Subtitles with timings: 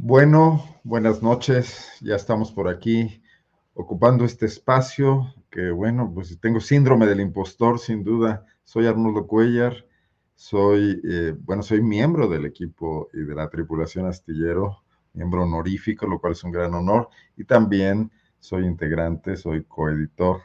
[0.00, 1.90] Bueno, buenas noches.
[2.00, 3.20] Ya estamos por aquí
[3.74, 8.46] ocupando este espacio que, bueno, pues tengo síndrome del impostor, sin duda.
[8.62, 9.74] Soy Arnoldo Cuellar,
[10.36, 16.20] soy, eh, bueno, soy miembro del equipo y de la tripulación astillero, miembro honorífico, lo
[16.20, 20.42] cual es un gran honor, y también soy integrante, soy coeditor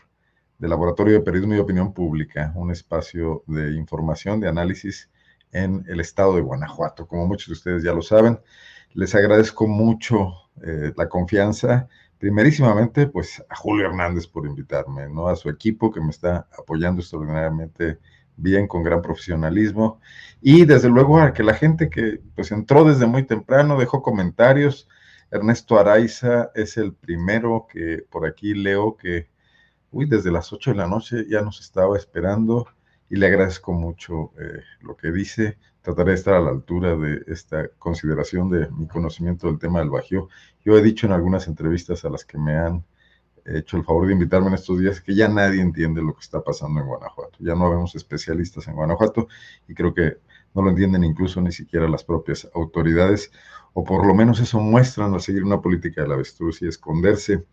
[0.57, 5.11] del Laboratorio de Periodismo y Opinión Pública, un espacio de información, de análisis
[5.51, 7.07] en el estado de Guanajuato.
[7.07, 8.39] Como muchos de ustedes ya lo saben,
[8.94, 11.88] les agradezco mucho eh, la confianza.
[12.17, 15.27] Primerísimamente, pues a Julio Hernández por invitarme, ¿no?
[15.27, 18.00] A su equipo que me está apoyando extraordinariamente
[18.35, 20.00] bien, con gran profesionalismo.
[20.41, 24.88] Y desde luego a que la gente que pues entró desde muy temprano, dejó comentarios.
[25.31, 29.29] Ernesto Araiza es el primero que por aquí leo que,
[29.91, 32.67] uy, desde las 8 de la noche ya nos estaba esperando
[33.09, 35.57] y le agradezco mucho eh, lo que dice.
[35.83, 39.89] Trataré de estar a la altura de esta consideración de mi conocimiento del tema del
[39.89, 40.29] Bajío.
[40.63, 42.85] Yo he dicho en algunas entrevistas a las que me han
[43.45, 46.41] hecho el favor de invitarme en estos días que ya nadie entiende lo que está
[46.41, 47.38] pasando en Guanajuato.
[47.39, 49.27] Ya no vemos especialistas en Guanajuato
[49.67, 50.19] y creo que
[50.53, 53.33] no lo entienden incluso ni siquiera las propias autoridades,
[53.73, 57.43] o por lo menos eso muestran al seguir una política del avestruz y esconderse.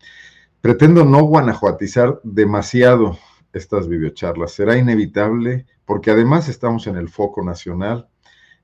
[0.61, 3.17] Pretendo no guanajuatizar demasiado
[3.51, 4.53] estas videocharlas.
[4.53, 8.07] Será inevitable porque además estamos en el foco nacional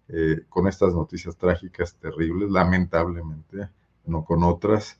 [0.09, 3.67] eh, con estas noticias trágicas, terribles, lamentablemente,
[4.05, 4.99] no con otras,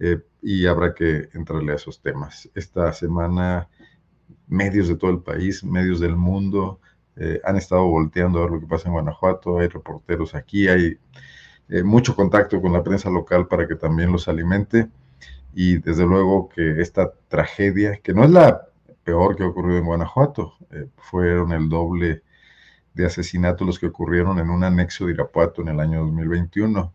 [0.00, 2.50] eh, y habrá que entrarle a esos temas.
[2.54, 3.68] Esta semana,
[4.48, 6.80] medios de todo el país, medios del mundo,
[7.14, 10.98] eh, han estado volteando a ver lo que pasa en Guanajuato, hay reporteros aquí, hay
[11.84, 14.88] mucho contacto con la prensa local para que también los alimente,
[15.54, 18.62] y desde luego que esta tragedia, que no es la
[19.04, 20.54] peor que ha ocurrido en Guanajuato,
[20.96, 22.22] fueron el doble
[22.98, 26.92] de asesinatos los que ocurrieron en un anexo de Irapuato en el año 2021,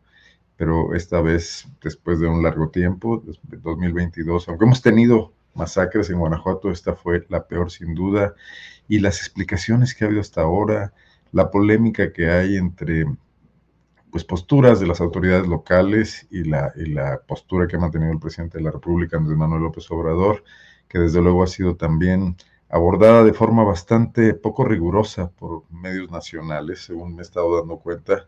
[0.58, 6.72] pero esta vez, después de un largo tiempo, 2022, aunque hemos tenido masacres en Guanajuato,
[6.72, 8.36] esta fue la peor sin duda,
[8.90, 10.94] y las explicaciones que ha habido hasta ahora,
[11.32, 13.06] la polémica que hay entre
[14.12, 18.20] pues posturas de las autoridades locales y la, y la postura que ha mantenido el
[18.20, 20.44] presidente de la República, Andrés Manuel López Obrador,
[20.90, 22.36] que desde luego ha sido también
[22.74, 28.28] abordada de forma bastante poco rigurosa por medios nacionales, según me he estado dando cuenta,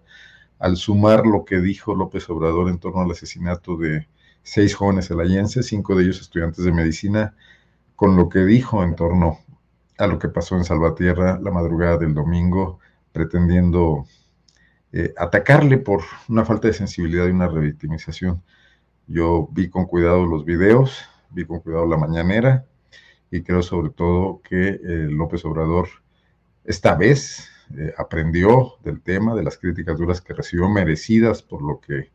[0.59, 4.07] al sumar lo que dijo López Obrador en torno al asesinato de
[4.44, 7.35] seis jóvenes elayenses, cinco de ellos estudiantes de medicina,
[7.95, 9.39] con lo que dijo en torno
[9.97, 12.79] a lo que pasó en Salvatierra la madrugada del domingo,
[13.13, 14.05] pretendiendo
[14.91, 18.44] eh, atacarle por una falta de sensibilidad y una revictimización.
[19.07, 22.67] Yo vi con cuidado los videos, vi con cuidado la mañanera,
[23.31, 25.88] y creo sobre todo que eh, López Obrador
[26.63, 31.79] esta vez eh, aprendió del tema, de las críticas duras que recibió merecidas por lo
[31.79, 32.11] que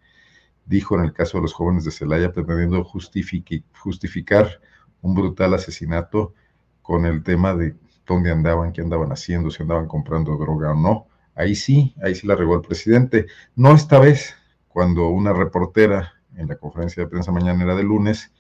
[0.67, 4.61] dijo en el caso de los jóvenes de Celaya, pretendiendo justificar
[5.03, 6.35] un brutal asesinato
[6.83, 7.75] con el tema de
[8.07, 11.07] dónde andaban, qué andaban haciendo, si andaban comprando droga o no.
[11.35, 13.27] Ahí sí, ahí sí la regó el presidente.
[13.57, 14.35] No esta vez,
[14.69, 18.33] cuando una reportera en la conferencia de prensa mañanera de lunes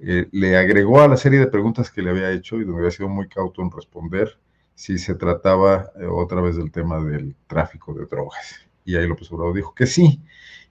[0.00, 2.90] eh, le agregó a la serie de preguntas que le había hecho y donde había
[2.90, 4.38] sido muy cauto en responder
[4.74, 8.66] si se trataba eh, otra vez del tema del tráfico de drogas.
[8.84, 10.20] Y ahí López Obrador dijo que sí.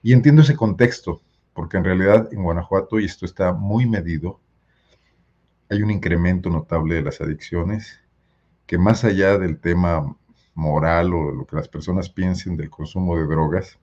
[0.02, 1.22] Y entiendo ese contexto,
[1.54, 4.40] porque en realidad en Guanajuato, y esto está muy medido,
[5.70, 8.00] hay un incremento notable de las adicciones
[8.66, 10.16] que más allá del tema
[10.54, 13.78] moral o lo que las personas piensen del consumo de drogas,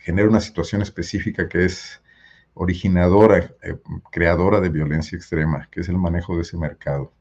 [0.00, 2.01] genera una situación específica que es
[2.54, 3.76] originadora, eh,
[4.10, 7.12] creadora de violencia extrema, que es el manejo de ese mercado,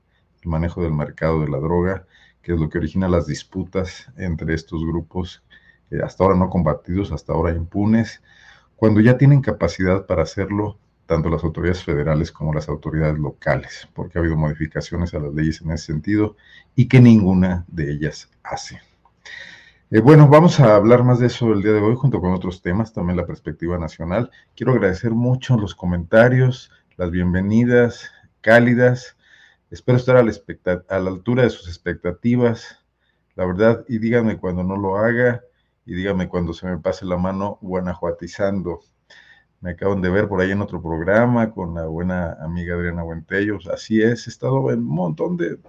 [0.42, 2.06] el manejo del mercado de la droga,
[2.42, 5.44] que es lo que origina las disputas entre estos grupos,
[6.04, 8.22] hasta ahora no combatidos, hasta ahora impunes,
[8.76, 14.18] cuando ya tienen capacidad para hacerlo tanto las autoridades federales como las autoridades locales, porque
[14.18, 16.38] ha habido modificaciones a las leyes en ese sentido
[16.74, 18.80] y que ninguna de ellas hace.
[19.94, 22.62] Eh, bueno, vamos a hablar más de eso el día de hoy junto con otros
[22.62, 24.32] temas, también la perspectiva nacional.
[24.56, 28.10] Quiero agradecer mucho los comentarios, las bienvenidas
[28.40, 29.18] cálidas.
[29.70, 30.32] Espero estar a la,
[30.88, 32.80] a la altura de sus expectativas,
[33.36, 35.42] la verdad, y díganme cuando no lo haga
[35.86, 38.80] y díganme cuando se me pase la mano guanajuatizando
[39.60, 43.68] me acaban de ver por ahí en otro programa con la buena amiga Adriana Buentellos.
[43.68, 45.60] Así es, he estado en un montón de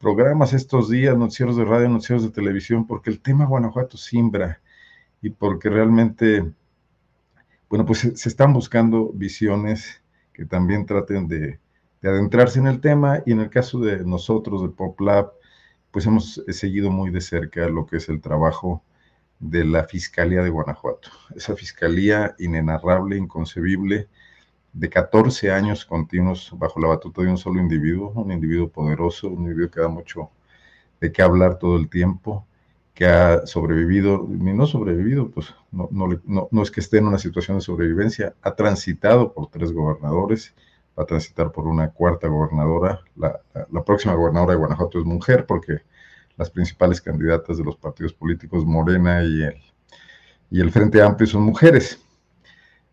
[0.00, 4.60] programas estos días, noticieros de radio, noticieros de televisión, porque el tema Guanajuato simbra
[5.20, 6.50] y porque realmente,
[7.68, 10.02] bueno, pues se, están buscando visiones
[10.32, 11.60] que también traten de,
[12.00, 15.32] de, adentrarse en el tema y en el caso de nosotros, de Pop Lab,
[15.90, 18.82] pues hemos seguido muy de cerca lo que es el trabajo
[19.38, 21.10] de la Fiscalía de Guanajuato.
[21.36, 24.08] Esa fiscalía inenarrable, inconcebible,
[24.72, 29.42] de 14 años continuos bajo la batuta de un solo individuo, un individuo poderoso, un
[29.42, 30.30] individuo que da mucho
[31.00, 32.46] de qué hablar todo el tiempo,
[32.94, 37.56] que ha sobrevivido, ni no sobrevivido, pues no, no, es que esté en una situación
[37.56, 40.54] de sobrevivencia, ha transitado por tres gobernadores,
[40.98, 43.40] va a transitar por una cuarta gobernadora, la,
[43.70, 45.78] la próxima gobernadora de Guanajuato es mujer, porque
[46.36, 49.62] las principales candidatas de los partidos políticos Morena y el,
[50.50, 52.00] y el Frente Amplio son mujeres.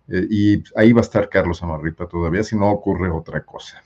[0.09, 3.83] Eh, y ahí va a estar Carlos Amarripa todavía, si no ocurre otra cosa.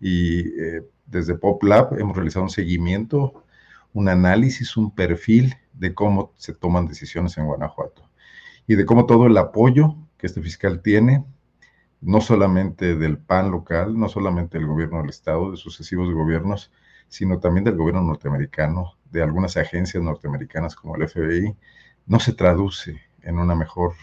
[0.00, 3.44] Y eh, desde Pop Lab hemos realizado un seguimiento,
[3.92, 8.02] un análisis, un perfil de cómo se toman decisiones en Guanajuato
[8.66, 11.24] y de cómo todo el apoyo que este fiscal tiene,
[12.00, 16.72] no solamente del PAN local, no solamente del gobierno del Estado, de sucesivos gobiernos,
[17.08, 21.54] sino también del gobierno norteamericano, de algunas agencias norteamericanas como el FBI,
[22.06, 23.94] no se traduce en, una mejor,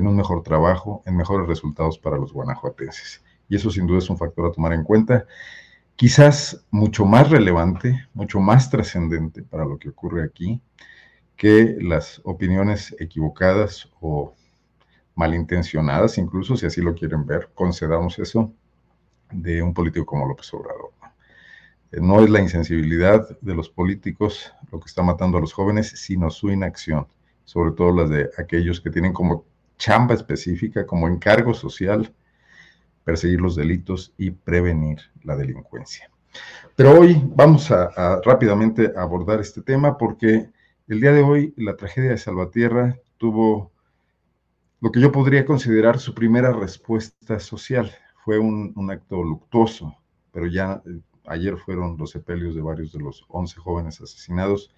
[0.00, 3.22] en un mejor trabajo, en mejores resultados para los guanajuatenses.
[3.48, 5.26] Y eso sin duda es un factor a tomar en cuenta,
[5.96, 10.60] quizás mucho más relevante, mucho más trascendente para lo que ocurre aquí,
[11.36, 14.34] que las opiniones equivocadas o
[15.14, 18.52] malintencionadas, incluso si así lo quieren ver, concedamos eso,
[19.30, 20.90] de un político como López Obrador.
[21.92, 26.30] No es la insensibilidad de los políticos lo que está matando a los jóvenes, sino
[26.30, 27.08] su inacción,
[27.44, 29.44] sobre todo las de aquellos que tienen como
[29.80, 32.14] chamba específica, como encargo social,
[33.02, 36.08] perseguir los delitos y prevenir la delincuencia.
[36.76, 40.48] Pero hoy vamos a, rápidamente abordar este tema porque
[40.86, 43.72] el día de hoy la tragedia de Salvatierra tuvo
[44.80, 47.90] lo que yo podría considerar su primera respuesta social.
[48.24, 49.96] Fue un, un acto luctuoso,
[50.30, 51.00] pero ya eh,
[51.30, 54.74] Ayer fueron los sepelios de varios de los 11 jóvenes asesinados.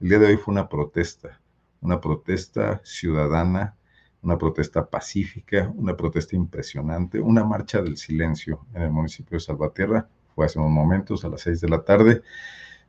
[0.00, 1.40] El día de hoy fue una protesta,
[1.80, 3.74] una protesta ciudadana,
[4.22, 10.08] una protesta pacífica, una protesta impresionante, una marcha del silencio en el municipio de Salvatierra.
[10.34, 12.22] Fue hace unos momentos, a las 6 de la tarde.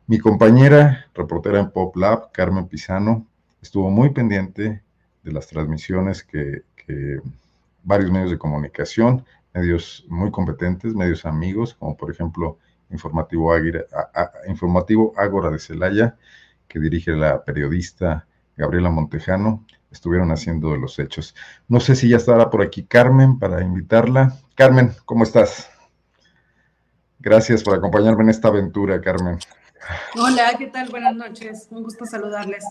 [0.07, 3.25] Mi compañera, reportera en Pop Lab, Carmen Pisano,
[3.61, 4.81] estuvo muy pendiente
[5.23, 7.19] de las transmisiones que, que
[7.83, 12.57] varios medios de comunicación, medios muy competentes, medios amigos, como por ejemplo
[12.89, 13.51] informativo,
[14.47, 16.17] informativo Ágora de Celaya,
[16.67, 19.65] que dirige la periodista Gabriela Montejano,
[19.97, 21.35] estuvieron haciendo de los hechos.
[21.67, 24.37] No sé si ya estará por aquí Carmen para invitarla.
[24.55, 25.69] Carmen, ¿cómo estás?
[27.19, 29.39] Gracias por acompañarme en esta aventura, Carmen.
[30.15, 30.89] Hola, ¿qué tal?
[30.89, 31.67] Buenas noches.
[31.71, 32.63] Un gusto saludarles.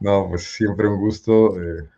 [0.00, 1.88] No, pues siempre un gusto eh,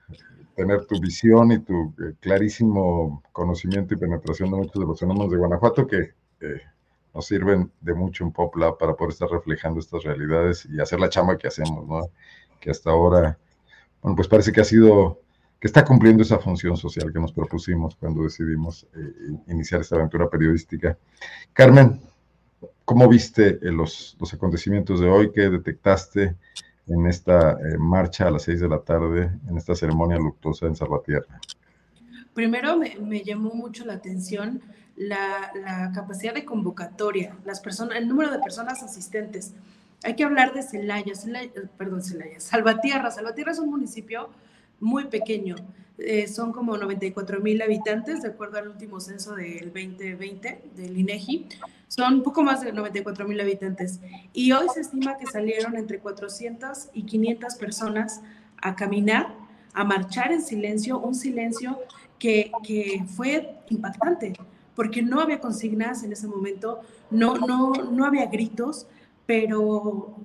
[0.54, 5.30] tener tu visión y tu eh, clarísimo conocimiento y penetración de muchos de los fenómenos
[5.30, 6.61] de Guanajuato que eh,
[7.14, 11.08] nos sirven de mucho en PopLab para poder estar reflejando estas realidades y hacer la
[11.08, 12.11] chamba que hacemos, ¿no?
[12.61, 13.38] Que hasta ahora,
[14.06, 15.20] bueno, pues parece que ha sido,
[15.58, 20.30] que está cumpliendo esa función social que nos propusimos cuando decidimos eh, iniciar esta aventura
[20.30, 20.96] periodística.
[21.52, 22.00] Carmen,
[22.84, 25.32] ¿cómo viste eh, los, los acontecimientos de hoy?
[25.32, 26.36] ¿Qué detectaste
[26.86, 30.76] en esta eh, marcha a las seis de la tarde, en esta ceremonia luctuosa en
[30.76, 31.40] Salvatierra?
[32.32, 34.62] Primero me, me llamó mucho la atención
[34.94, 39.52] la, capacidad de convocatoria, las personas, el número de personas asistentes.
[40.03, 41.12] Hay que hablar de Celaya,
[41.76, 43.11] perdón, Celaya, Salvatierra.
[43.11, 44.31] Salvatierra es un municipio
[44.81, 45.57] muy pequeño.
[45.99, 51.47] Eh, son como 94 mil habitantes, de acuerdo al último censo del 2020 del INEGI.
[51.88, 54.00] Son un poco más de 94 mil habitantes.
[54.33, 58.21] Y hoy se estima que salieron entre 400 y 500 personas
[58.61, 59.35] a caminar,
[59.73, 61.79] a marchar en silencio, un silencio
[62.19, 64.35] que, que fue impactante,
[64.75, 68.87] porque no había consignas en ese momento, no, no, no había gritos,
[69.26, 70.16] pero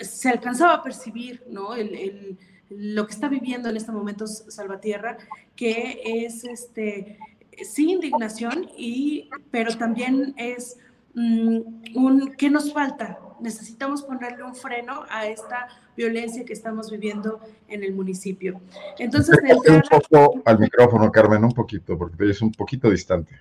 [0.00, 1.74] se alcanzaba a percibir ¿no?
[1.74, 2.38] el, el
[2.70, 5.16] lo que está viviendo en este momento Salvatierra,
[5.56, 7.18] que es este,
[7.62, 10.76] sí indignación, y, pero también es
[11.14, 13.18] mm, un ¿qué nos falta?
[13.40, 18.60] Necesitamos ponerle un freno a esta violencia que estamos viviendo en el municipio.
[18.98, 23.40] Entonces, un poco al micrófono, Carmen, un poquito, porque es un poquito distante.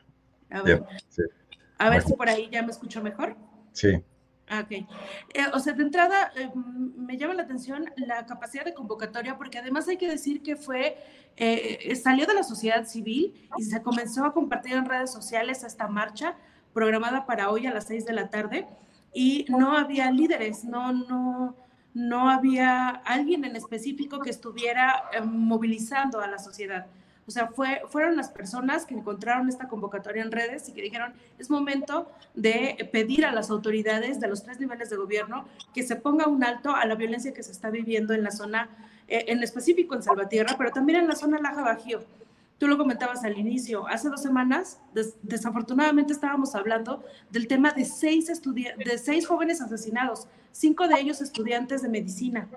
[0.50, 0.84] A ver,
[1.80, 3.36] a ver si por ahí ya me escucho mejor.
[3.74, 4.01] Sí.
[4.50, 4.72] Ah, ok.
[4.72, 4.88] Eh,
[5.54, 9.88] o sea, de entrada eh, me llama la atención la capacidad de convocatoria porque además
[9.89, 10.98] hay que decir que fue,
[11.36, 15.88] eh, salió de la sociedad civil y se comenzó a compartir en redes sociales esta
[15.89, 16.38] marcha
[16.74, 18.68] programada para hoy a las seis de la tarde
[19.13, 21.58] y no había líderes, no, no,
[21.94, 26.88] no había alguien en específico que estuviera movilizando a la sociedad.
[27.27, 31.13] O sea, fue, fueron las personas que encontraron esta convocatoria en redes y que dijeron,
[31.38, 35.98] es momento de pedir a las autoridades de los tres niveles de gobierno que se
[35.98, 38.69] ponga un alto a la violencia que se está viviendo en la zona,
[39.10, 42.00] eh, en específico en Salvatierra, pero también en la zona Laja Bajío.
[42.57, 44.79] Tú lo comentabas al inicio, hace dos semanas,
[45.22, 51.84] desafortunadamente estábamos hablando del tema de seis, de seis jóvenes asesinados, cinco de ellos estudiantes
[51.84, 52.48] de medicina.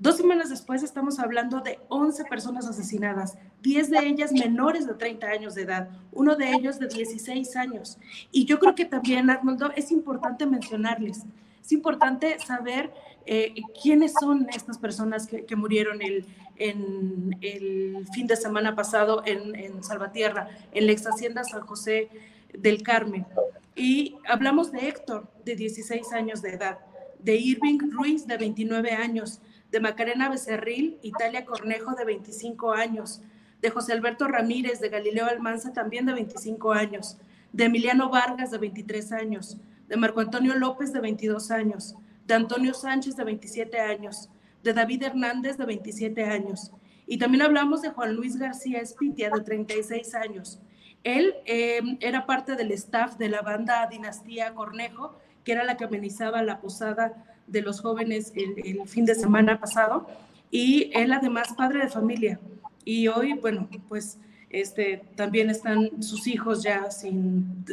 [0.00, 5.26] Dos semanas después estamos hablando de 11 personas asesinadas, 10 de ellas menores de 30
[5.26, 7.98] años de edad, uno de ellos de 16 años.
[8.30, 11.24] Y yo creo que también, Arnoldo, es importante mencionarles,
[11.60, 12.92] es importante saber
[13.26, 16.24] eh, quiénes son estas personas que, murieron el,
[16.56, 22.08] en el fin de semana pasado en, en Salvatierra, en la ex hacienda San José
[22.56, 23.26] del Carmen.
[23.74, 26.78] Y hablamos de Héctor, de 16 años de edad,
[27.18, 33.20] de Irving Ruiz, de 29 años, de Macarena Becerril, Italia Cornejo, de 25 años,
[33.60, 37.18] de José Alberto Ramírez, de Galileo Almanza, también de 25 años,
[37.52, 39.58] de Emiliano Vargas, de 23 años,
[39.88, 41.94] de Marco Antonio López, de 22 años,
[42.26, 44.28] de Antonio Sánchez, de 27 años,
[44.62, 46.72] de David Hernández, de 27 años.
[47.06, 50.60] Y también hablamos de Juan Luis García Espitia, de 36 años.
[51.04, 55.84] Él eh, era parte del staff de la banda Dinastía Cornejo, que era la que
[55.84, 60.06] amenizaba la posada de los jóvenes el, fin de semana pasado
[60.50, 62.40] y él además padre de familia.
[62.84, 64.18] Y hoy, bueno, pues
[64.50, 67.64] este, también están sus hijos ya sin,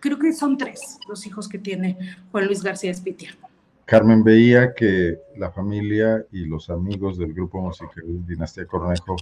[0.00, 1.98] creo que son tres los hijos que tiene
[2.30, 3.36] Juan Luis García Espitia.
[3.84, 9.16] Carmen veía que la familia y los amigos del grupo musical Dinastía Cornejo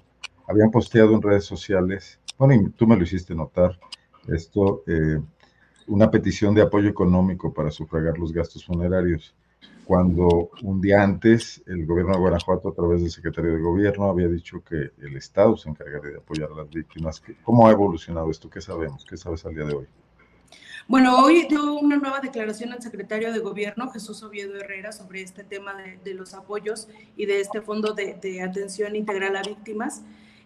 [0.49, 3.78] habían posteado en redes sociales, bueno, y tú me lo hiciste notar,
[4.28, 5.21] esto, eh,
[5.87, 9.35] una petición de apoyo económico para sufragar los gastos funerarios
[9.87, 14.26] cuando un día antes el gobierno de Guanajuato, a través del secretario de gobierno, había
[14.26, 17.23] dicho que el Estado se encargaría de apoyar a las víctimas.
[17.45, 18.50] ¿Cómo ha evolucionado esto?
[18.50, 19.05] ¿Qué sabemos?
[19.09, 19.87] ¿Qué sabes al día de hoy?
[20.88, 25.45] Bueno, hoy dio una nueva declaración el secretario de Gobierno, Jesús Oviedo Herrera, sobre este
[25.45, 30.02] tema de, los apoyos y de este fondo de, atención integral a víctimas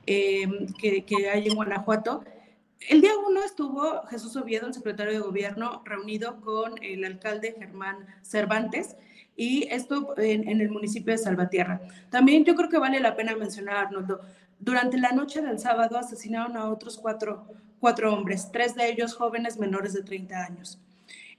[0.06, 0.46] eh,
[0.78, 2.24] que, que, hay en Guanajuato.
[2.88, 8.06] El día uno estuvo Jesús Oviedo, el secretario de Gobierno, reunido con el alcalde Germán
[8.22, 8.96] Cervantes,
[9.36, 11.80] y esto en, el municipio de Salvatierra.
[12.10, 14.20] También yo creo que vale la pena mencionar, Arnoldo,
[14.58, 17.46] durante la noche del sábado asesinaron a otros cuatro,
[17.78, 20.78] cuatro hombres, tres de ellos jóvenes menores de 30 años.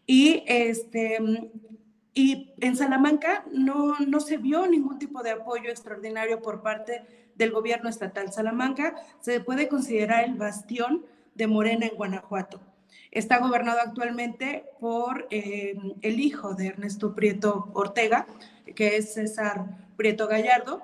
[0.07, 1.19] Y, este,
[2.13, 7.03] y en Salamanca no, no se vio ningún tipo de apoyo extraordinario por parte
[7.35, 8.31] del gobierno estatal.
[8.33, 11.05] Salamanca se puede considerar el bastión
[11.35, 12.59] de Morena en Guanajuato.
[13.11, 18.25] Está gobernado actualmente por eh, el hijo de Ernesto Prieto Ortega,
[18.75, 19.65] que es César
[19.97, 20.81] Prieto Gallardo,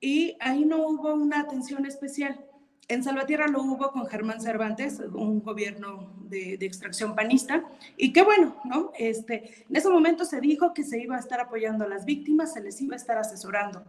[0.00, 2.40] y ahí no hubo una atención especial.
[2.88, 7.64] En Salvatierra lo hubo con Germán Cervantes, un gobierno de, extracción panista,
[7.96, 8.90] y qué bueno, ¿no?
[8.98, 12.52] Este, en ese momento se dijo que se iba a estar apoyando a las víctimas,
[12.52, 13.84] se les iba a estar asesorando.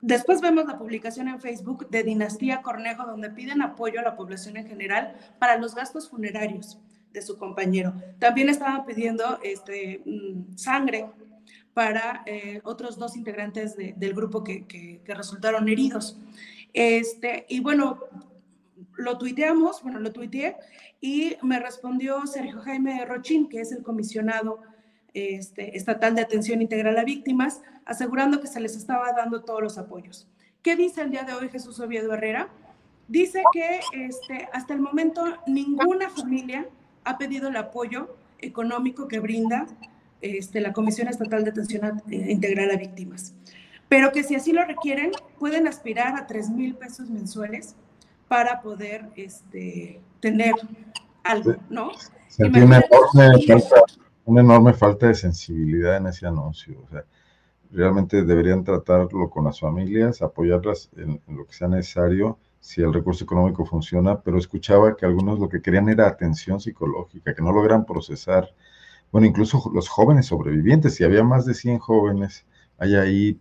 [0.00, 4.56] Después vemos la publicación en Facebook de Dinastía Cornejo, donde piden apoyo a la población
[4.56, 6.78] en general para los gastos funerarios
[7.12, 7.92] de su compañero.
[8.18, 11.06] También estaban pidiendo este, mm, sangre
[11.74, 16.16] para eh, otros dos integrantes del grupo que, resultaron heridos.
[16.72, 18.00] Este, y bueno,
[18.94, 20.56] lo tuiteamos, bueno, lo tuiteé
[21.00, 24.60] y me respondió Sergio Jaime Rochín, que es el comisionado
[25.14, 29.78] este, estatal de atención integral a víctimas, asegurando que se les estaba dando todos los
[29.78, 30.28] apoyos.
[30.62, 32.48] ¿Qué dice el día de hoy Jesús Oviedo Herrera?
[33.08, 36.68] Dice que este, hasta el momento ninguna familia
[37.04, 39.66] ha pedido el apoyo económico que brinda
[40.20, 43.34] este, la Comisión Estatal de Atención eh, Integral a Víctimas,
[43.88, 47.74] pero que si así lo requieren, pueden aspirar a 3 mil pesos mensuales
[48.28, 50.52] para poder este, tener
[51.24, 51.90] algo, ¿no?
[54.24, 56.76] Una enorme falta de sensibilidad en ese anuncio.
[56.84, 57.04] O sea,
[57.72, 63.24] realmente deberían tratarlo con las familias, apoyarlas en, lo que sea necesario si el recurso
[63.24, 67.86] económico funciona, pero escuchaba que algunos lo que querían era atención psicológica, que no logran
[67.86, 68.54] procesar.
[69.10, 72.44] Bueno, incluso los jóvenes sobrevivientes, si había más de 100 jóvenes,
[72.78, 73.40] hay ahí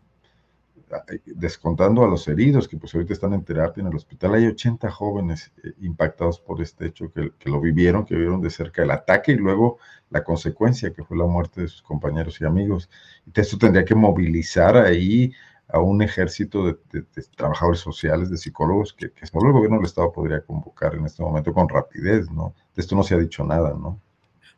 [1.25, 5.51] descontando a los heridos que pues ahorita están en en el hospital, hay 80 jóvenes
[5.63, 9.35] eh, impactados por este hecho que, lo vivieron, que vieron de cerca el ataque y
[9.35, 9.77] luego
[10.09, 12.89] la consecuencia que fue la muerte de sus compañeros y amigos.
[13.33, 15.31] Esto tendría que movilizar ahí
[15.67, 17.03] a un ejército de,
[17.35, 21.21] trabajadores sociales, de psicólogos, que, que solo el gobierno del Estado podría convocar en este
[21.21, 22.55] momento con rapidez, ¿no?
[22.75, 23.99] De esto no se ha dicho nada, ¿no?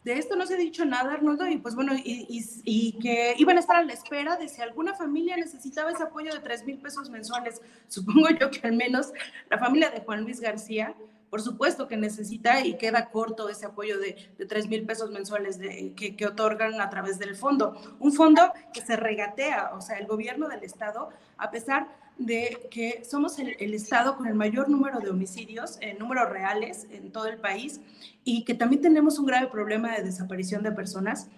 [0.03, 3.59] De esto no se ha dicho nada, Arnoldo, y pues bueno, y, que iban a
[3.59, 7.09] estar a la espera de si alguna familia necesitaba ese apoyo de 3 mil pesos
[7.11, 7.61] mensuales.
[7.87, 9.13] Supongo yo que al menos
[9.49, 10.95] la familia de Juan Luis García,
[11.29, 15.59] por supuesto que necesita y queda corto ese apoyo de, de 3 mil pesos mensuales
[15.95, 17.79] que, que, otorgan a través del fondo.
[17.99, 21.87] Un fondo que se regatea, o sea, el gobierno del Estado, a pesar
[22.17, 27.11] de que somos el, estado con el mayor número de homicidios, en números reales en
[27.11, 27.81] todo el país,
[28.23, 31.29] y que también tenemos un grave problema de desaparición de personas,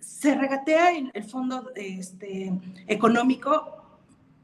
[0.00, 2.52] se regatea el, el fondo este,
[2.86, 3.78] económico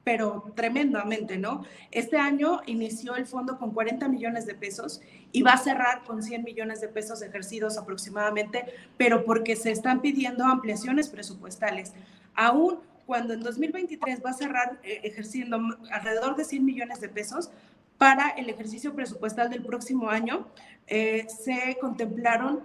[0.05, 1.65] pero tremendamente, ¿no?
[1.91, 5.01] Este año inició el fondo con 40 millones de pesos
[5.33, 8.67] y va a cerrar con 100 millones de pesos ejercidos aproximadamente,
[8.99, 11.95] pero porque se están pidiendo ampliaciones presupuestales.
[12.35, 15.59] Aún cuando en 2023 va a cerrar eh, ejerciendo
[15.91, 17.51] alrededor de 100 millones de pesos,
[17.99, 20.49] para el ejercicio presupuestal del próximo año
[20.87, 22.61] eh, se contemplaron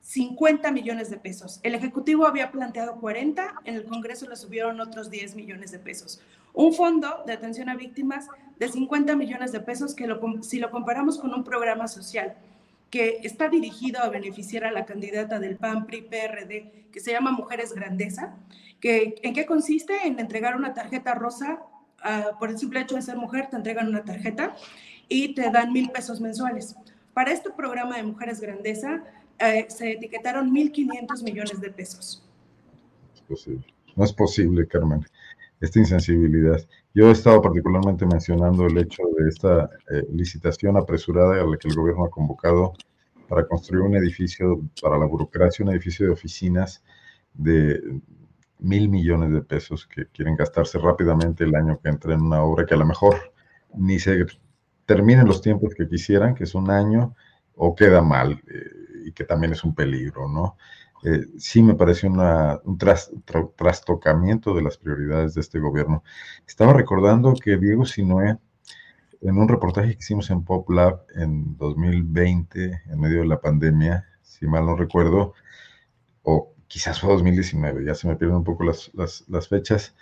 [0.00, 1.60] 50 millones de pesos.
[1.62, 6.20] El Ejecutivo había planteado 40, en el Congreso le subieron otros 10 millones de pesos.
[6.52, 10.06] Un fondo de atención a víctimas de 50 millones de pesos que
[10.42, 12.36] si lo comparamos con un programa social
[12.94, 17.32] que está dirigido a beneficiar a la candidata del PAN, PRI, PRD, que se llama
[17.32, 18.36] Mujeres Grandeza,
[18.78, 20.06] que, ¿en qué consiste?
[20.06, 21.58] En entregar una tarjeta rosa,
[22.04, 24.54] uh, por el simple hecho de ser mujer, te entregan una tarjeta
[25.08, 26.76] y te dan mil pesos mensuales.
[27.14, 29.02] Para este programa de Mujeres Grandeza
[29.40, 32.24] eh, se etiquetaron 1.500 millones de pesos.
[33.12, 33.66] Es posible.
[33.96, 35.04] No es posible, Carmen,
[35.60, 36.64] esta insensibilidad.
[36.94, 41.68] Yo he estado particularmente mencionando el hecho de esta eh, licitación apresurada a la que
[41.68, 42.72] el gobierno ha convocado
[43.28, 46.84] para construir un edificio para la burocracia, un edificio de oficinas
[47.32, 47.82] de
[48.60, 52.64] mil millones de pesos que quieren gastarse rápidamente el año que entra en una obra
[52.64, 53.32] que a lo mejor
[53.74, 54.24] ni se
[54.86, 57.16] terminen los tiempos que quisieran, que es un año,
[57.56, 58.70] o queda mal, eh,
[59.06, 60.56] y que también es un peligro, ¿no?
[61.04, 62.78] Eh, sí me pareció un
[63.56, 66.02] trastocamiento de las prioridades de este gobierno.
[66.46, 68.38] Estaba recordando que Diego Sinué,
[69.20, 74.46] en un reportaje que hicimos en PopLab en 2020, en medio de la pandemia, si
[74.46, 75.34] mal no recuerdo,
[76.22, 79.94] o quizás fue 2019, ya se me pierden un poco las, las, fechas,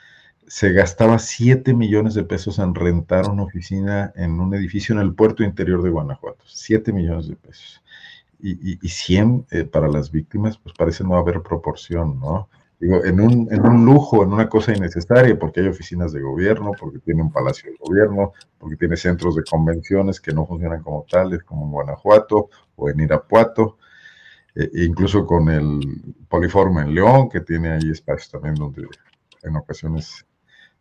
[0.46, 5.14] se gastaba 7 millones de pesos en rentar una oficina en un edificio en el
[5.14, 6.44] puerto interior de Guanajuato.
[6.46, 7.82] 7 millones de pesos.
[8.44, 12.48] Y, y, 100 eh, para las víctimas, pues parece no haber proporción, ¿no?
[12.80, 16.72] Digo, en un, en un lujo, en una cosa innecesaria, porque hay oficinas de gobierno,
[16.76, 21.06] porque tiene un palacio de gobierno, porque tiene centros de convenciones que no funcionan como
[21.08, 23.78] tales, como en Guanajuato o en Irapuato.
[24.56, 28.88] Eh, incluso con el Poliforme en León, que tiene ahí espacios también donde
[29.44, 30.26] en ocasiones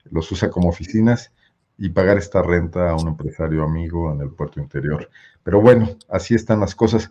[0.09, 1.31] los usa como oficinas,
[1.77, 5.09] y pagar esta renta a un empresario amigo en el puerto interior.
[5.43, 7.09] Pero bueno, así están las cosas.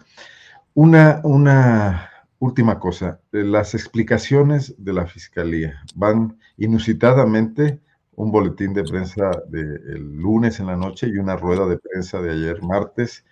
[0.74, 7.80] Una, una última cosa, eh, las explicaciones de la fiscalía van inusitadamente
[8.14, 12.32] un boletín de prensa del lunes en la noche y una rueda de prensa de
[12.32, 13.24] ayer martes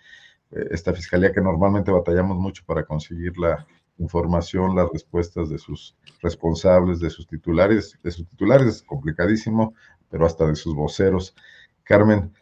[0.51, 3.65] eh, esta fiscalía que normalmente batallamos mucho para conseguir la
[3.97, 9.73] información, las respuestas de sus responsables, de sus titulares, de sus titulares es complicadísimo,
[10.09, 11.35] pero hasta de sus voceros.
[11.83, 12.33] Carmen,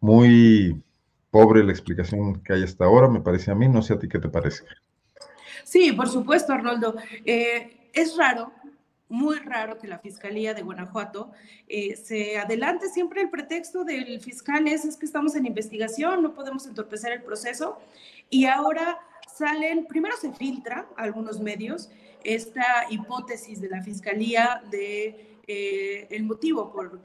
[0.00, 0.82] muy
[1.30, 4.08] pobre la explicación que hay hasta ahora, me parece a mí, no sé a ti
[4.08, 4.64] qué te parece.
[5.64, 6.96] Sí, por supuesto, Arnoldo.
[7.24, 8.52] Eh, es raro
[9.10, 11.32] muy raro que la Fiscalía de Guanajuato
[11.68, 16.32] eh, se adelante siempre el pretexto del fiscal es, es que estamos en investigación, no
[16.32, 17.78] podemos entorpecer el proceso
[18.30, 19.00] y ahora
[19.36, 21.90] salen, primero se filtra a algunos medios
[22.22, 27.00] esta hipótesis de la Fiscalía de eh, el motivo por,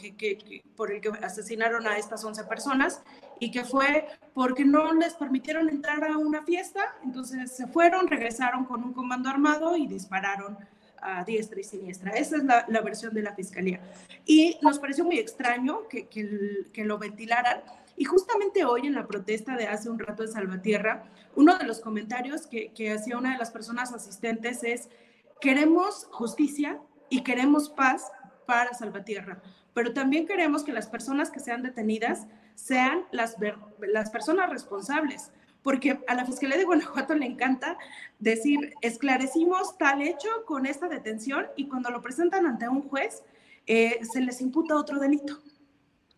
[0.75, 3.01] por el que asesinaron a estas 11 personas
[3.39, 8.65] y que fue porque no les permitieron entrar a una fiesta, entonces se fueron, regresaron
[8.65, 10.57] con un comando armado y dispararon
[11.01, 12.11] a diestra y siniestra.
[12.11, 13.79] Esa es la, versión de la Fiscalía.
[14.25, 17.61] Y nos pareció muy extraño que, que lo ventilaran.
[17.95, 21.03] Y justamente hoy en la protesta de hace un rato de Salvatierra,
[21.35, 24.89] uno de los comentarios que, que hacía una de las personas asistentes es,
[25.39, 28.11] queremos justicia y queremos paz
[28.45, 29.41] para Salvatierra,
[29.73, 33.35] pero también queremos que las personas que sean detenidas sean las,
[33.79, 37.77] las personas responsables, porque a la Fiscalía de Guanajuato le encanta
[38.19, 43.23] decir, esclarecimos tal hecho con esta detención y cuando lo presentan ante un juez,
[43.67, 45.41] eh, se les imputa otro delito.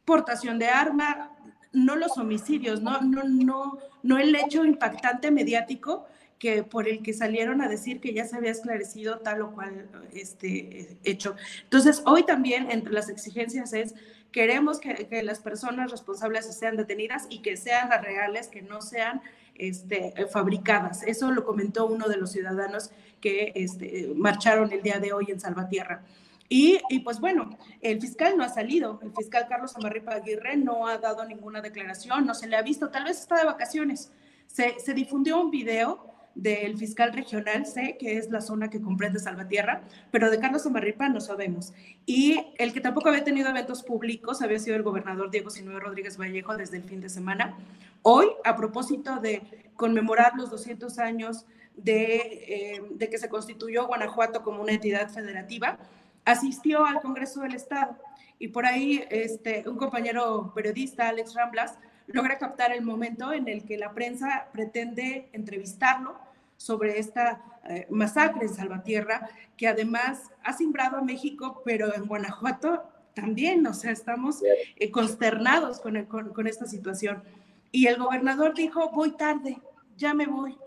[0.05, 1.31] Portación de arma,
[1.73, 6.07] no los homicidios, no, no, no, no el hecho impactante mediático
[6.39, 9.89] que por el que salieron a decir que ya se había esclarecido tal o cual
[10.13, 11.35] este, hecho.
[11.63, 13.95] Entonces, hoy también entre las exigencias es,
[14.31, 18.81] queremos que, que las personas responsables sean detenidas y que sean las reales, que no
[18.81, 19.21] sean
[19.55, 21.03] este, fabricadas.
[21.03, 25.39] Eso lo comentó uno de los ciudadanos que este, marcharon el día de hoy en
[25.39, 26.03] Salvatierra.
[26.49, 30.87] Y, y, pues bueno, el fiscal no ha salido, el fiscal Carlos Amarripa Aguirre no
[30.87, 34.11] ha dado ninguna declaración, no se le ha visto, tal vez está de vacaciones.
[34.45, 39.19] Se, se difundió un video del fiscal regional, sé que es la zona que comprende
[39.19, 41.73] Salvatierra, pero de Carlos Amarripa no sabemos.
[42.05, 46.17] Y el que tampoco había tenido eventos públicos había sido el gobernador Diego Sinué Rodríguez
[46.17, 47.57] Vallejo desde el fin de semana.
[48.03, 49.41] Hoy, a propósito de
[49.75, 51.45] conmemorar los 200 años
[51.75, 55.79] de, eh, de que se constituyó Guanajuato como una entidad federativa,
[56.23, 57.97] asistió al Congreso del Estado
[58.37, 63.65] y por ahí este, un compañero periodista, Alex Ramblas, logra captar el momento en el
[63.65, 66.26] que la prensa pretende entrevistarlo
[66.57, 72.83] sobre esta eh, masacre en Salvatierra, que además ha simbrado a México, pero en Guanajuato
[73.13, 77.23] también, o sea, estamos eh, consternados con, con, esta situación.
[77.71, 79.59] Y el gobernador dijo, voy tarde,
[79.97, 80.57] ya me voy.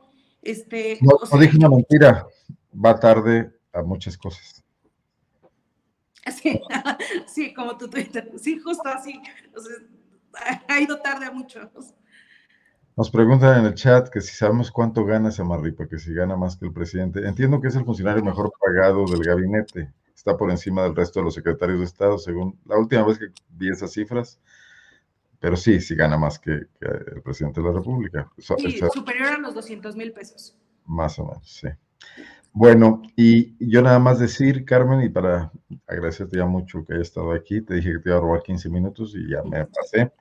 [0.43, 2.27] Este, no, no dije una mentira,
[2.75, 4.65] va tarde a muchas cosas.
[6.43, 6.61] Sí,
[7.27, 9.21] sí, como tu Twitter, sí, justo así,
[10.69, 11.95] ha ido tarde a muchos.
[13.01, 16.55] Nos preguntan en el chat que si sabemos cuánto gana Samarripa, que si gana más
[16.55, 17.27] que el presidente.
[17.27, 21.25] Entiendo que es el funcionario mejor pagado del gabinete, está por encima del resto de
[21.25, 24.39] los secretarios de Estado, según la última vez que vi esas cifras,
[25.39, 28.31] pero sí, sí gana más que, el presidente de la República.
[28.37, 30.55] Sí, superior a los 200 mil pesos.
[30.85, 31.69] Más o menos, sí.
[32.53, 35.51] Bueno, y yo nada más decir, Carmen, y para
[35.87, 38.69] agradecerte ya mucho que hayas estado aquí, te dije que te iba a robar 15
[38.69, 40.13] minutos y ya me pasé.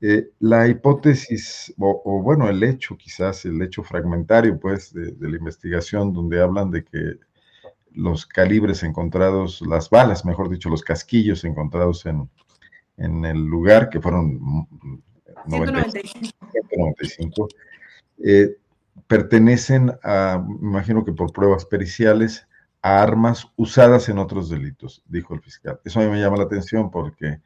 [0.00, 6.12] Eh, la hipótesis, o, bueno, el hecho quizás, el hecho fragmentario, pues, de, la investigación,
[6.12, 7.18] donde hablan de que
[7.92, 12.28] los calibres encontrados, las balas, mejor dicho, los casquillos encontrados en,
[12.98, 14.68] en el lugar, que fueron
[15.46, 17.48] 195,
[18.22, 18.56] eh,
[19.06, 22.46] pertenecen a, me imagino que por pruebas periciales,
[22.82, 25.80] a armas usadas en otros delitos, dijo el fiscal.
[25.84, 27.40] Eso a mí me llama la atención porque,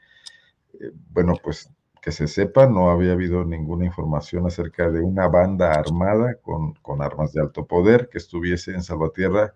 [0.81, 5.73] eh, bueno, pues que se sepa, no había habido ninguna información acerca de una banda
[5.73, 9.55] armada con, con armas de alto poder que estuviese en Salvatierra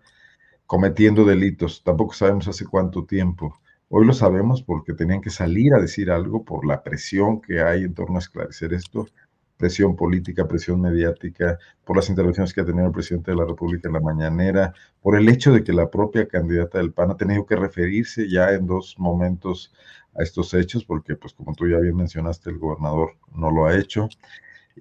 [0.66, 1.82] cometiendo delitos.
[1.84, 3.58] Tampoco sabemos hace cuánto tiempo.
[3.88, 7.84] Hoy lo sabemos porque tenían que salir a decir algo por la presión que hay
[7.84, 9.06] en torno a esclarecer esto
[9.56, 13.88] presión política, presión mediática, por las intervenciones que ha tenido el presidente de la República
[13.88, 17.46] en la mañanera, por el hecho de que la propia candidata del PAN ha tenido
[17.46, 19.72] que referirse ya en dos momentos
[20.16, 23.76] a estos hechos, porque pues como tú ya bien mencionaste, el gobernador no lo ha
[23.76, 24.08] hecho.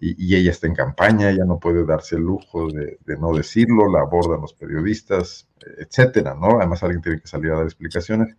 [0.01, 3.91] Y, ella está en campaña, ella no puede darse el lujo de, de, no decirlo,
[3.91, 6.57] la abordan los periodistas, etcétera, ¿no?
[6.57, 8.35] Además, alguien tiene que salir a dar explicaciones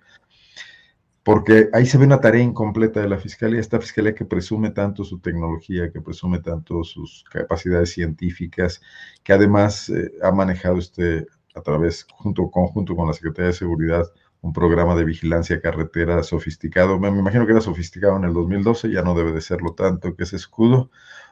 [1.24, 5.04] porque ahí se ve una tarea incompleta de la fiscalía, esta fiscalía que presume tanto
[5.04, 8.82] su tecnología, que presume tanto sus capacidades científicas,
[9.22, 14.04] que además eh, ha manejado este a través, junto, conjunto con la Secretaría de Seguridad,
[14.42, 16.98] un programa de vigilancia carretera sofisticado.
[16.98, 20.14] Me, me imagino que era sofisticado en el 2012, ya no debe de serlo tanto,
[20.16, 20.90] que ese escudo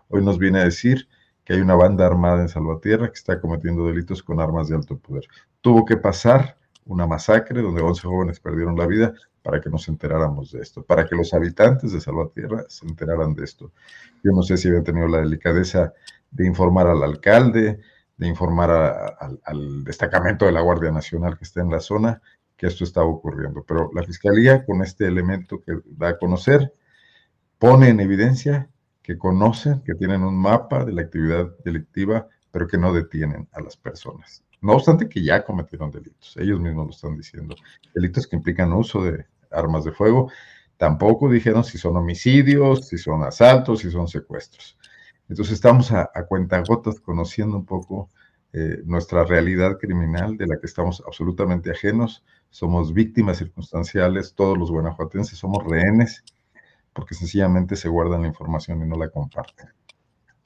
[0.09, 1.09] hoy nos viene a decir
[1.45, 4.97] que hay una banda armada en Salvatierra que está cometiendo delitos con armas de alto
[4.97, 5.25] poder.
[5.61, 10.53] Tuvo que pasar una masacre donde 11 jóvenes perdieron la vida para que nos enteráramos
[10.53, 13.73] de esto, para que los habitantes de Salvatierra se enteraran de esto.
[14.23, 15.93] Yo no sé si habían tenido la delicadeza
[16.31, 17.81] de informar al alcalde,
[18.17, 18.71] de informar
[19.45, 22.23] al destacamento de la Guardia Nacional que está en la zona,
[22.57, 23.65] que esto estaba ocurriendo.
[23.65, 26.73] Pero la Fiscalía, con este elemento que da a conocer,
[27.59, 28.69] pone en evidencia
[29.03, 33.61] que conocen, que tienen un mapa de la actividad delictiva pero que no detienen a
[33.61, 34.45] las personas.
[34.61, 37.57] No obstante que ya cometieron delitos, ellos mismos lo están diciendo,
[37.95, 40.31] delitos que implican uso de armas de fuego,
[40.77, 44.79] tampoco dijeron si son homicidios, si son asaltos, si son secuestros.
[45.29, 48.11] Entonces estamos a, a cuentagotas conociendo un poco
[48.55, 54.71] eh, nuestra realidad criminal de la que estamos absolutamente ajenos, somos víctimas circunstanciales, todos los
[54.71, 56.23] guanajuatenses somos rehenes
[56.93, 59.71] porque sencillamente se guardan la información y no la comparten.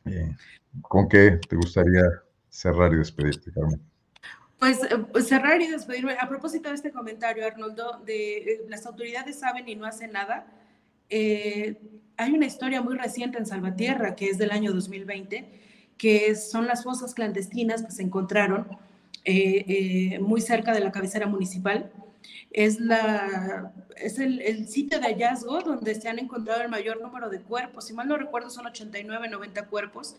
[0.04, 0.36] Eh,
[0.82, 2.04] ¿Con qué te gustaría
[2.48, 3.80] cerrar y despedirte, Carmen?
[4.58, 6.16] Pues, eh, pues, cerrar y despedirme.
[6.18, 10.46] A propósito de este comentario, Arnoldo, de las autoridades saben y no hacen nada.
[11.10, 15.46] hay una historia muy reciente en Salvatierra, que es del año 2020,
[15.98, 18.66] que son las fosas clandestinas que se encontraron
[19.28, 19.64] eh,
[20.14, 21.90] eh, muy cerca de la cabecera municipal.
[22.50, 27.40] Es, la, es el, sitio de hallazgo donde se han encontrado el mayor número de
[27.40, 27.86] cuerpos.
[27.86, 30.16] Si mal no recuerdo, son 89, 90 cuerpos.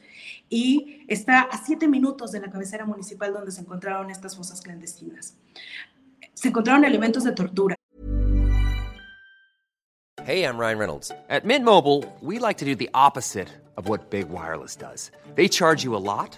[0.50, 5.36] Y está a siete minutos de la cabecera municipal donde se encontraron estas fosas clandestinas.
[6.34, 7.76] Se encontraron elementos de tortura.
[10.26, 11.12] Hey, I'm Ryan Reynolds.
[11.30, 13.48] At Mint Mobile, we like to do the opposite.
[13.78, 15.12] of what Big Wireless does.
[15.36, 16.38] They charge you a lot,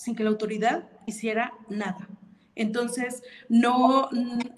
[0.00, 2.08] sin que la autoridad hiciera nada.
[2.54, 4.08] Entonces, no,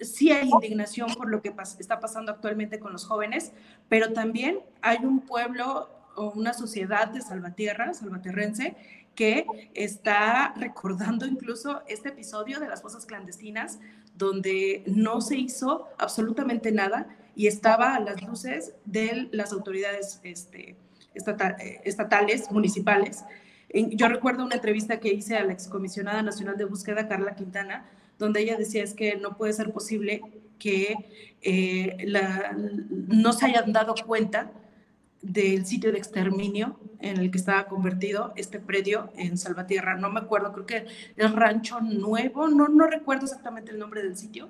[0.01, 3.51] sí hay indignación por lo que está pasando actualmente con los jóvenes,
[3.89, 8.77] pero también hay un pueblo o una sociedad de Salvatierra, salvaterrense,
[9.17, 13.81] que está recordando incluso este episodio de las fosas clandestinas,
[14.17, 20.77] donde no se hizo absolutamente nada y estaba a las luces de las autoridades este,
[21.15, 23.25] estatales, municipales,
[23.73, 27.87] yo recuerdo una entrevista que hice a la excomisionada nacional de búsqueda, Carla Quintana,
[28.19, 30.21] donde ella decía es que no puede ser posible
[30.59, 30.95] que
[31.41, 31.97] eh,
[33.09, 34.53] no se hayan dado cuenta
[35.23, 39.97] del sitio de exterminio en el que estaba convertido este predio en Salvatierra.
[39.97, 44.17] No me acuerdo, creo que es Rancho Nuevo, no, no recuerdo exactamente el nombre del
[44.17, 44.49] sitio.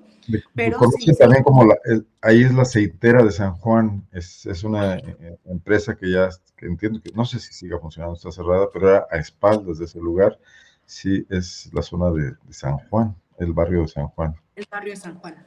[0.54, 1.76] pero sí, también como la,
[2.20, 6.66] ahí es la aceitera de San Juan, es, es una eh, empresa que ya que
[6.66, 9.98] entiendo que no sé si siga funcionando, está cerrada, pero era a espaldas de ese
[9.98, 10.38] lugar.
[10.84, 14.34] Sí, es la zona de, de San Juan, el barrio de San Juan.
[14.54, 15.46] El barrio de San Juan.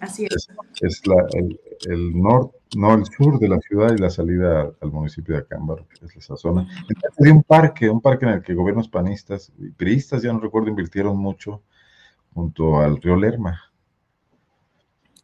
[0.00, 0.48] Así es.
[0.80, 1.26] Es, la,
[1.88, 5.86] el, norte, no el sur de la ciudad y la salida al municipio de Acámbaro,
[6.02, 6.68] es esa zona.
[7.18, 10.68] Hay un parque, un parque en el que gobiernos panistas y priistas, ya no recuerdo,
[10.68, 11.62] invirtieron mucho
[12.34, 13.60] junto al río Lerma.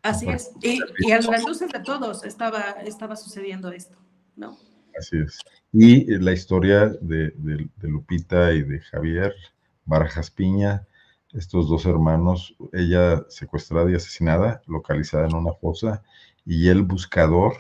[0.03, 0.53] Así es.
[0.63, 3.99] Y, y, a las luces de todos estaba, estaba sucediendo esto,
[4.37, 4.57] ¿no?
[4.99, 5.41] Así es.
[5.73, 9.35] Y la historia de, de, de Lupita y de Javier
[9.85, 10.87] Barajas Piña,
[11.37, 16.03] estos dos hermanos, ella secuestrada y asesinada, localizada en una fosa,
[16.45, 17.55] y el buscador,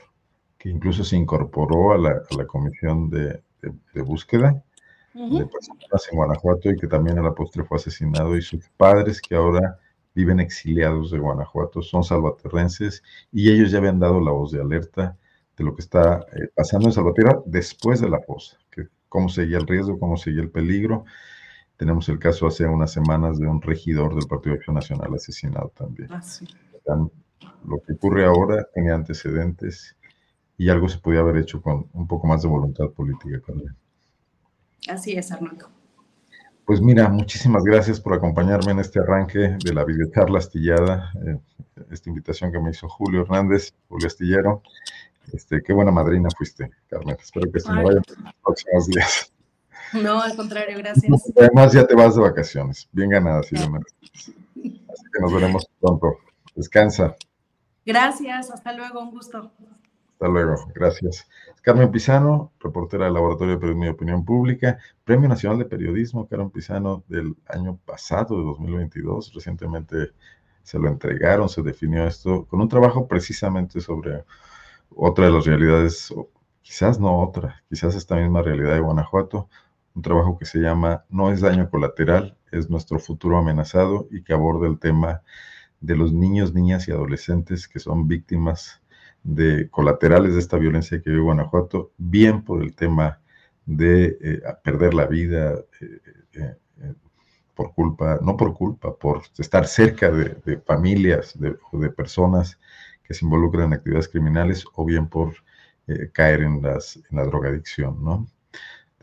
[0.58, 3.42] que incluso se incorporó a la, comisión de,
[4.04, 4.62] búsqueda
[5.12, 9.20] de personas en Guanajuato y que también a la postre fue asesinado, y sus padres
[9.20, 9.78] que ahora
[10.14, 15.16] viven exiliados de Guanajuato, son salvaterrenses, y ellos ya habían dado la voz de alerta
[15.56, 19.58] de lo que está eh, pasando en Salvatierra después de la fosa, que cómo seguía
[19.58, 21.04] el riesgo, cómo seguía el peligro,
[21.76, 25.72] tenemos el caso hace unas semanas de un regidor del Partido de Acción Nacional asesinado
[25.76, 26.08] también.
[26.10, 26.22] Ah,
[27.66, 29.96] lo que ocurre ahora tiene antecedentes
[30.56, 33.76] y algo se podía haber hecho con un poco más de voluntad política también.
[34.88, 35.68] Así es, Armando.
[36.64, 41.38] Pues mira, muchísimas gracias por acompañarme en este arranque de la videocharla astillada, eh,
[41.90, 44.62] esta invitación que me hizo Julio Hernández, Julio Astillero.
[45.32, 47.16] Este, qué buena madrina fuiste, Carmen.
[47.20, 49.32] Espero que se me vaya en los próximos días.
[49.92, 51.32] No, al contrario, gracias.
[51.36, 52.88] Además, ya te vas de vacaciones.
[52.92, 56.16] Bien ganada, sí, Así que nos veremos pronto.
[56.54, 57.14] Descansa.
[57.84, 59.52] Gracias, hasta luego, un gusto.
[60.12, 61.28] Hasta luego, gracias.
[61.62, 66.50] Carmen Pisano, reportera del Laboratorio de Periodismo y Opinión Pública, Premio Nacional de Periodismo, Carmen
[66.50, 69.34] Pisano, del año pasado, de 2022.
[69.34, 70.12] Recientemente
[70.62, 74.24] se lo entregaron, se definió esto, con un trabajo precisamente sobre
[74.90, 76.12] otra de las realidades,
[76.62, 79.48] quizás no otra, quizás esta misma realidad de Guanajuato,
[79.96, 84.34] un trabajo que se llama No es daño colateral, es nuestro futuro amenazado y que
[84.34, 85.22] aborda el tema
[85.80, 88.82] de los niños, niñas y adolescentes que son víctimas
[89.22, 93.20] de colaterales de esta violencia que vive Guanajuato, bien por el tema
[93.64, 96.00] de eh, perder la vida eh,
[96.34, 96.94] eh,
[97.54, 101.36] por culpa, no por culpa, por estar cerca de, familias
[101.72, 102.58] o de personas
[103.02, 105.34] que se involucran en actividades criminales o bien por
[106.12, 108.26] caer en, las, en la drogadicción, ¿no?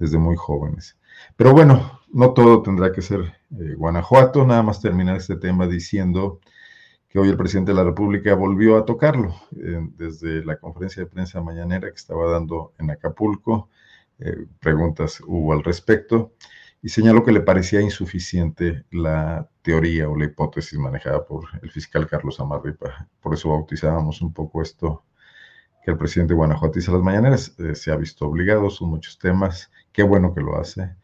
[0.04, 0.98] Desde muy jóvenes.
[1.38, 6.42] Pero bueno, no todo tendrá que ser Guanajuato, nada más terminar este tema diciendo
[7.08, 11.10] que hoy el presidente de la República volvió a tocarlo eh, desde la conferencia de
[11.10, 13.70] prensa mañanera que estaba dando en Acapulco.
[14.20, 16.34] Eh, preguntas hubo al respecto
[16.82, 22.08] y señaló que le parecía insuficiente la teoría o la hipótesis manejada por el fiscal
[22.08, 23.08] Carlos Amarripa.
[23.22, 25.06] Por eso bautizábamos un poco esto
[25.84, 27.56] que el presidente guanajuatiza las mañaneras.
[27.60, 29.72] Eh, se ha visto obligado, son muchos temas.
[29.92, 30.96] Qué bueno que lo hace.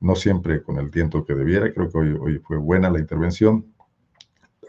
[0.00, 1.72] no siempre con el tiempo que debiera.
[1.72, 3.64] Creo que hoy, hoy fue buena la intervención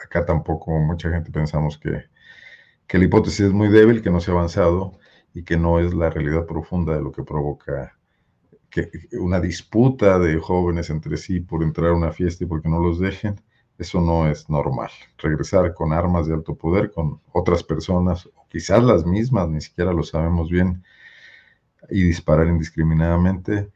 [0.03, 2.05] acá tampoco mucha gente pensamos que,
[2.97, 4.93] la hipótesis es muy débil, que no se ha avanzado
[5.33, 7.95] y que no es la realidad profunda de lo que provoca
[8.71, 12.79] que una disputa de jóvenes entre sí por entrar a una fiesta y porque no
[12.79, 13.41] los dejen,
[13.77, 14.89] eso no es normal.
[15.17, 20.03] Regresar con armas de alto poder con otras personas, quizás las mismas, ni siquiera lo
[20.03, 20.83] sabemos bien,
[21.89, 23.71] y disparar indiscriminadamente,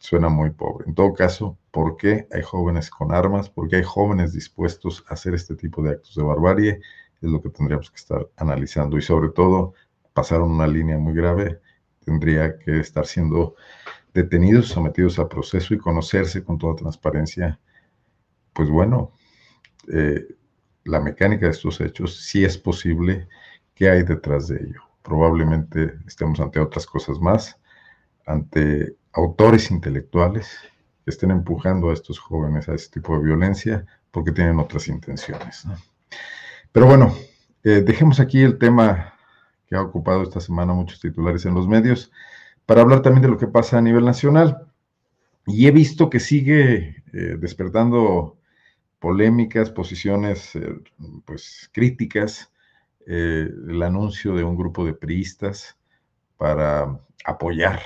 [0.00, 0.86] suena muy pobre.
[0.88, 3.50] En todo caso, ¿por qué hay jóvenes con armas?
[3.50, 6.80] ¿Por qué hay jóvenes dispuestos a hacer este tipo de actos de barbarie?
[7.20, 9.74] Es lo que tendríamos que estar analizando y sobre todo
[10.14, 11.60] pasaron una línea muy grave,
[12.04, 13.54] tendría que estar siendo
[14.14, 17.60] detenidos, sometidos a proceso y conocerse con toda transparencia.
[18.52, 19.12] Pues bueno,
[19.92, 20.26] eh,
[20.84, 23.28] la mecánica de estos hechos, si es posible,
[23.74, 24.82] ¿qué hay detrás de ello?
[25.02, 27.58] Probablemente estemos ante otras cosas más,
[28.26, 30.58] ante autores intelectuales
[31.04, 35.66] que estén empujando a estos jóvenes a este tipo de violencia porque tienen otras intenciones.
[36.72, 37.14] Pero bueno,
[37.64, 39.14] eh, dejemos aquí el tema
[39.66, 42.10] que ha ocupado esta semana muchos titulares en los medios
[42.66, 44.66] para hablar también de lo que pasa a nivel nacional.
[45.46, 48.37] Y he visto que sigue eh, despertando
[48.98, 50.80] polémicas, posiciones eh,
[51.24, 52.52] pues críticas,
[53.06, 55.78] el anuncio de un grupo de priistas
[56.36, 57.80] para apoyar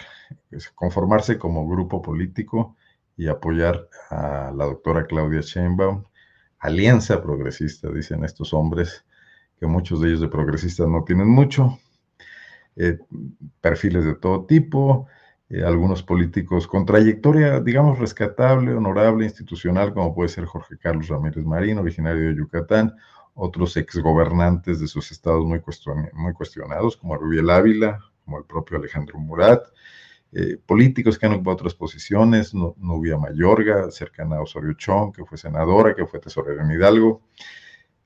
[0.75, 2.77] conformarse como grupo político
[3.17, 6.05] y apoyar a la doctora Claudia Sheinbaum.
[6.59, 9.05] Alianza progresista, dicen estos hombres,
[9.59, 11.79] que muchos de ellos de progresistas no tienen mucho.
[12.77, 12.99] Eh,
[13.61, 15.07] perfiles de todo tipo,
[15.53, 21.45] eh, algunos políticos con trayectoria, digamos, rescatable, honorable, institucional, como puede ser Jorge Carlos Ramírez
[21.45, 22.97] Marín, originario de Yucatán,
[23.35, 29.63] otros exgobernantes de sus estados muy, cuestionados, como Rubiel Ávila, como el propio Alejandro Murat,
[30.33, 35.37] eh, políticos que han ocupado otras posiciones, Nubia Mayorga, cercana a Osorio Chong, que fue
[35.37, 37.21] senadora, que fue tesorera en Hidalgo,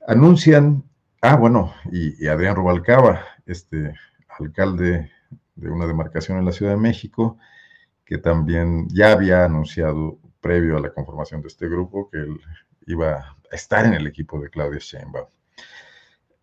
[0.08, 0.82] anuncian,
[1.22, 3.94] ah, bueno, y, Adrián Rubalcaba, este
[4.36, 5.12] alcalde
[5.56, 7.38] de una demarcación en la Ciudad de México,
[8.04, 12.40] que también ya había anunciado previo a la conformación de este grupo que él
[12.86, 15.26] iba a estar en el equipo de Claudia Sheinbaum.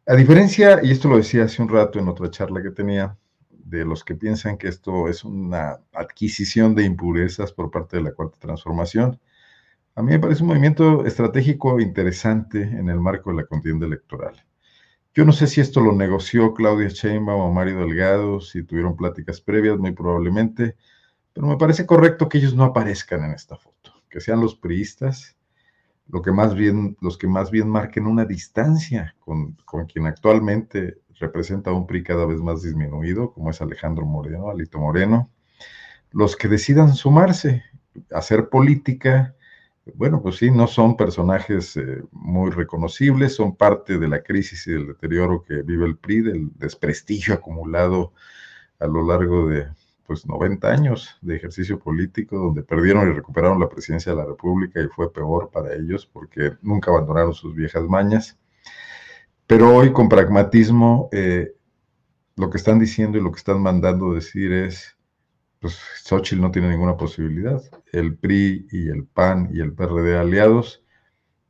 [0.06, 3.18] A diferencia, y esto lo decía hace un rato en otra charla que tenía,
[3.50, 8.12] de los que piensan que esto es una adquisición de impurezas por parte de la
[8.12, 9.20] Cuarta Transformación.
[9.96, 14.44] A mí me parece un movimiento estratégico interesante en el marco de la contienda electoral.
[15.14, 19.42] Yo no sé si esto lo negoció Claudia Sheinbaum o Mario Delgado, si tuvieron pláticas
[19.42, 20.76] previas, muy probablemente,
[21.34, 25.36] pero me parece correcto que ellos no aparezcan en esta foto, que sean los priistas
[26.08, 31.00] lo que más bien, los que más bien marquen una distancia con, con quien actualmente
[31.20, 35.30] representa un PRI cada vez más disminuido, como es Alejandro Moreno, Alito Moreno,
[36.12, 37.64] los que decidan sumarse,
[38.12, 39.36] hacer política,
[39.96, 44.72] bueno, pues sí, no son personajes eh, muy reconocibles, son parte de la crisis y
[44.72, 48.14] del deterioro que vive el PRI, del desprestigio acumulado
[48.80, 49.68] a lo largo de
[50.06, 54.82] pues 90 años de ejercicio político, donde perdieron y recuperaron la presidencia de la República
[54.82, 58.38] y fue peor para ellos porque nunca abandonaron sus viejas mañas.
[59.48, 61.56] Pero hoy con pragmatismo, eh,
[62.36, 64.98] lo que están diciendo y lo que están mandando decir es,
[65.64, 67.64] pues Xochitl no tiene ninguna posibilidad.
[67.94, 70.84] El PRI y el PAN y el PRD aliados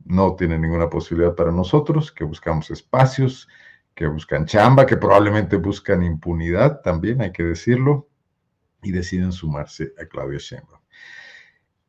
[0.05, 3.49] no tienen ninguna posibilidad para nosotros, que buscamos espacios,
[3.95, 8.07] que buscan chamba, que probablemente buscan impunidad también, hay que decirlo,
[8.84, 10.82] y deciden sumarse a Claudia Sheinbaum.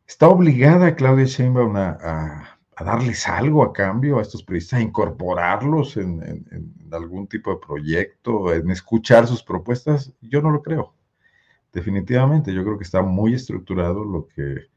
[0.07, 6.79] ¿Está obligada Claudia Sheinbaum a, darles algo a cambio a estos periodistas, a incorporarlos en,
[6.91, 10.15] algún tipo de proyecto, en escuchar sus propuestas?
[10.23, 10.95] Yo no lo creo.
[11.75, 14.69] Definitivamente, yo creo que está muy estructurado lo que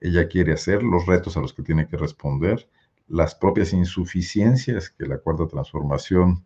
[0.00, 2.68] ella quiere hacer, los retos a los que tiene que responder,
[3.08, 6.44] las propias insuficiencias que la cuarta transformación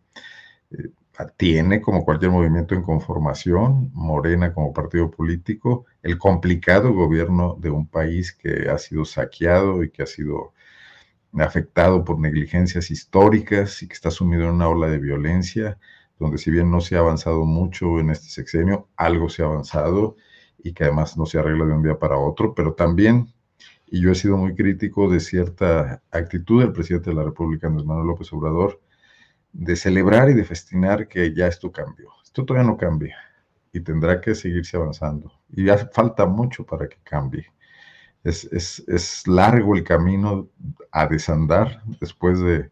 [0.70, 0.88] eh,
[1.36, 7.86] tiene como cualquier movimiento en conformación, Morena como partido político, el complicado gobierno de un
[7.86, 10.55] país que ha sido saqueado y que ha sido
[11.34, 15.78] afectado por negligencias históricas y que está sumido en una ola de violencia,
[16.20, 20.16] donde si bien no se ha avanzado mucho en este sexenio, algo se ha avanzado
[20.58, 23.32] y que además no se arregla de un día para otro, pero también,
[23.86, 27.86] y yo he sido muy crítico de cierta actitud del presidente de la República, Andrés
[27.86, 28.80] Manuel López Obrador,
[29.52, 32.10] de celebrar y de festinar que ya esto cambió.
[32.22, 33.16] Esto todavía no cambia
[33.72, 35.32] y tendrá que seguirse avanzando.
[35.50, 37.46] Y ya falta mucho para que cambie.
[38.22, 40.48] Es, es, largo el camino
[40.92, 42.70] a desandar después de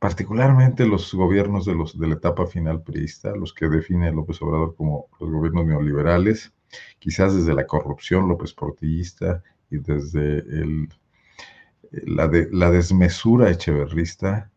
[0.00, 4.74] particularmente los gobiernos de, los, de la etapa final priista, los que define López Obrador
[4.74, 6.52] como los gobiernos neoliberales,
[6.98, 10.88] quizás desde la corrupción López Portillista y desde el,
[11.92, 14.50] la, de, la desmesura echeverrista,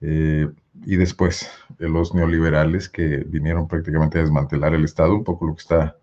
[0.00, 0.48] eh,
[0.84, 5.62] y después los neoliberales que vinieron prácticamente a desmantelar el Estado, un poco lo que
[5.62, 5.96] está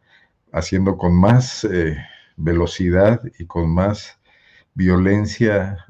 [0.54, 1.98] haciendo con más eh,
[2.38, 4.18] velocidad y con más
[4.74, 5.86] violencia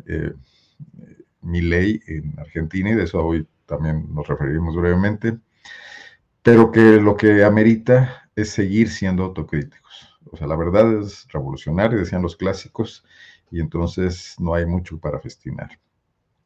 [1.50, 5.38] mi ley en Argentina, y de eso hoy también nos referiremos brevemente,
[6.44, 10.18] pero que lo que amerita es seguir siendo autocríticos.
[10.32, 13.04] O sea, la verdad es revolucionaria, decían los clásicos,
[13.52, 15.80] y entonces no hay mucho para festinar.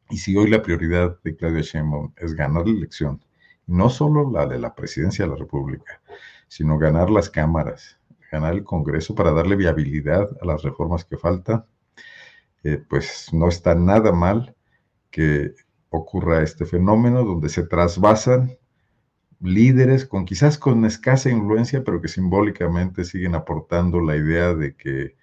[0.09, 3.23] Y si hoy la prioridad de Claudia Sheinbaum es ganar la elección,
[3.67, 6.01] no solo la de la presidencia de la República,
[6.47, 7.97] sino ganar las cámaras,
[8.31, 11.65] ganar el Congreso para darle viabilidad a las reformas que faltan,
[12.63, 14.55] eh, pues no está nada mal
[15.13, 15.53] que
[15.91, 18.57] ocurra este fenómeno donde se trasvasan
[19.39, 25.15] líderes con quizás con escasa influencia, pero que simbólicamente siguen aportando la idea de que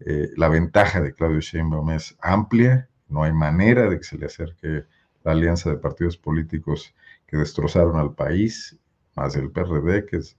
[0.00, 4.26] eh, la ventaja de Claudio Sheinbaum es amplia no hay manera de que se le
[4.26, 4.84] acerque
[5.24, 6.94] la alianza de partidos políticos
[7.26, 8.78] que destrozaron al país,
[9.16, 10.36] más el PRD, que es,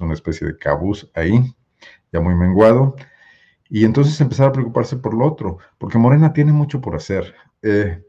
[0.00, 1.54] una especie de cabuz ahí,
[2.12, 2.94] ya muy menguado.
[3.68, 7.34] Y entonces empezar a preocuparse por lo otro, porque Morena tiene mucho por hacer.
[7.62, 8.04] Eh,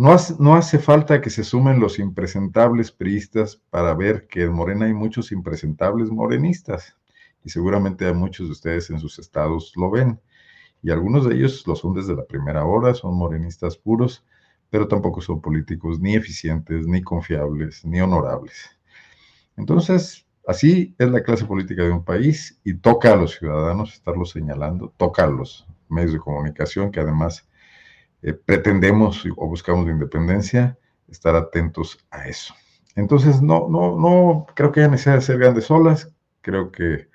[0.00, 4.52] no, hace, no hace falta que se sumen los impresentables priistas para ver que en
[4.52, 6.96] Morena hay muchos impresentables morenistas.
[7.44, 10.18] Y seguramente a muchos de ustedes en sus estados lo ven
[10.82, 14.24] y algunos de ellos lo son desde la primera hora, son morenistas puros,
[14.70, 18.70] pero tampoco son políticos ni eficientes, ni confiables, ni honorables.
[19.58, 24.24] Entonces, así es la clase política de un país y toca a los ciudadanos estarlo
[24.24, 27.46] señalando, toca a los medios de comunicación que además
[28.22, 32.54] eh, pretendemos o buscamos de independencia, estar atentos a eso.
[32.96, 37.08] Entonces, no, no, no creo que haya necesidad de hacer grandes olas, creo que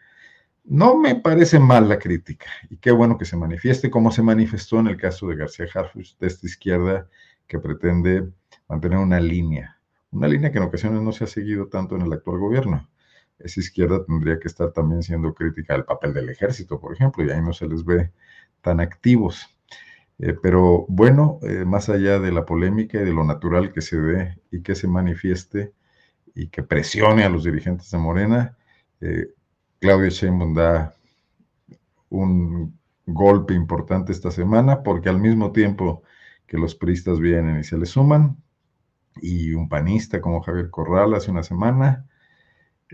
[0.63, 4.79] no me parece mal la crítica y qué bueno que se manifieste, como se manifestó
[4.79, 7.07] en el caso de García Harfuch, de esta izquierda
[7.47, 8.27] que pretende
[8.67, 9.79] mantener una línea,
[10.11, 12.89] una línea que en ocasiones no se ha seguido tanto en el actual gobierno.
[13.37, 17.29] Esa izquierda tendría que estar también siendo crítica del papel del ejército, por ejemplo, y
[17.29, 18.11] ahí no se les ve
[18.61, 19.54] tan activos.
[20.19, 23.97] Eh, pero bueno, eh, más allá de la polémica y de lo natural que se
[23.99, 25.73] dé y que se manifieste
[26.33, 28.57] y que presione a los dirigentes de Morena,
[29.01, 29.27] eh,
[29.79, 30.95] Claudia Sheinbaum da
[32.09, 36.03] un golpe importante esta semana porque al mismo tiempo
[36.47, 38.37] que los priistas vienen y se le suman,
[39.21, 42.05] y un panista como Javier Corral hace una semana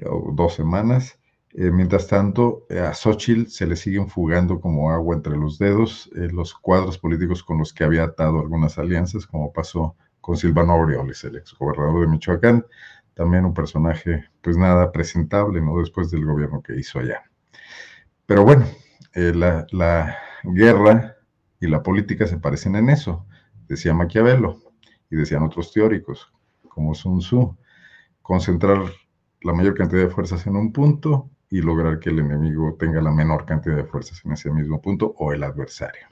[0.06, 1.20] o dos semanas,
[1.54, 6.30] eh, mientras tanto, a Xochitl se le siguen fugando como agua entre los dedos eh,
[6.32, 11.24] los cuadros políticos con los que había atado algunas alianzas, como pasó con Silvano Aureoles,
[11.26, 12.66] el exgobernador de Michoacán,
[13.14, 15.78] también un personaje, pues nada presentable, ¿no?
[15.80, 17.24] Después del gobierno que hizo allá.
[18.26, 18.66] Pero bueno,
[19.14, 21.18] eh, la, la, guerra
[21.60, 23.26] y la política se parecen en eso,
[23.68, 24.60] decía Maquiavelo
[25.10, 26.32] y decían otros teóricos,
[26.70, 27.58] como Sun Tzu,
[28.22, 28.80] concentrar
[29.42, 33.12] la mayor cantidad de fuerzas en un punto y lograr que el enemigo tenga la
[33.12, 36.08] menor cantidad de fuerzas en ese mismo punto o el adversario.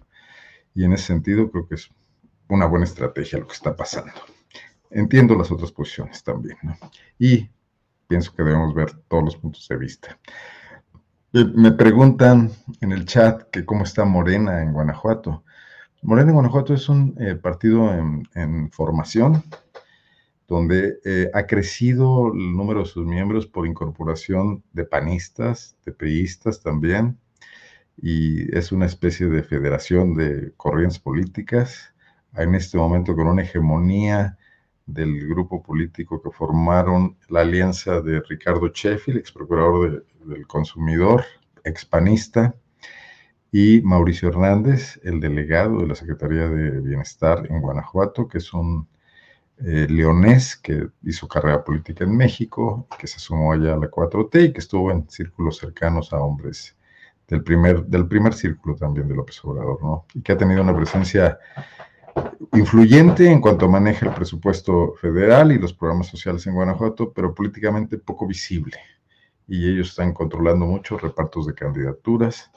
[0.76, 1.90] Y en ese sentido creo que es
[2.50, 4.14] una buena estrategia lo que está pasando
[4.90, 6.78] entiendo las otras posiciones también, ¿no?
[7.18, 7.50] Y
[8.08, 10.18] pienso que debemos ver todos los puntos de vista.
[11.32, 15.44] Me preguntan en el chat que cómo está Morena en Guanajuato.
[16.02, 19.44] Morena en Guanajuato es un eh, partido en, formación.
[20.50, 26.62] Donde eh, ha crecido el número de sus miembros por incorporación de panistas, de priistas
[26.62, 27.20] también,
[28.02, 31.94] y es una especie de federación de corrientes políticas,
[32.36, 34.38] en este momento con una hegemonía
[34.88, 41.26] del grupo político que formaron la alianza de Ricardo Sheffield, ex procurador del consumidor,
[41.64, 42.56] expanista,
[43.52, 48.88] y Mauricio Hernández, el delegado de la Secretaría de Bienestar en Guanajuato, que es un
[49.66, 54.46] eh, leonés que hizo carrera política en México, que se sumó allá a la 4T
[54.46, 56.78] y que estuvo en círculos cercanos a hombres
[57.28, 60.06] del primer, del primer círculo también de López Obrador, ¿no?
[60.14, 61.38] Y que ha tenido una presencia
[62.54, 67.98] influyente en cuanto maneja el presupuesto federal y los programas sociales en Guanajuato, pero políticamente
[67.98, 68.78] poco visible.
[69.48, 72.52] Y ellos están controlando mucho repartos de candidaturas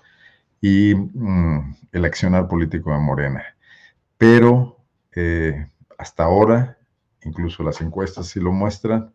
[0.60, 3.44] y mm, el accionar político de Morena.
[4.16, 4.78] Pero
[5.14, 5.66] eh,
[5.98, 6.78] hasta ahora,
[7.24, 9.14] incluso las encuestas sí lo muestran,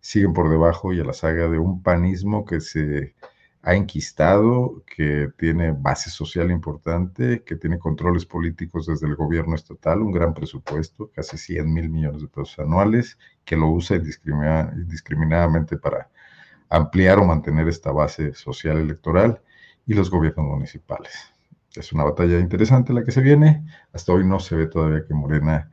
[0.00, 3.14] siguen por debajo y a la saga de un panismo que se
[3.62, 10.02] ha enquistado, que tiene base social importante, que tiene controles políticos desde el gobierno estatal,
[10.02, 16.08] un gran presupuesto, casi 100 mil millones de pesos anuales, que lo usa indiscriminadamente para
[16.68, 19.40] ampliar o mantener esta base social electoral
[19.84, 21.32] y los gobiernos municipales.
[21.74, 23.66] Es una batalla interesante la que se viene.
[23.92, 25.70] Hasta hoy no se ve todavía que Morena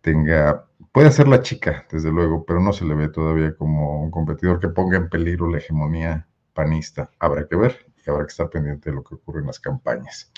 [0.00, 4.10] tenga, puede ser la chica, desde luego, pero no se le ve todavía como un
[4.10, 7.10] competidor que ponga en peligro la hegemonía panista.
[7.18, 10.32] Habrá que ver y habrá que estar pendiente de lo que ocurre en las campañas.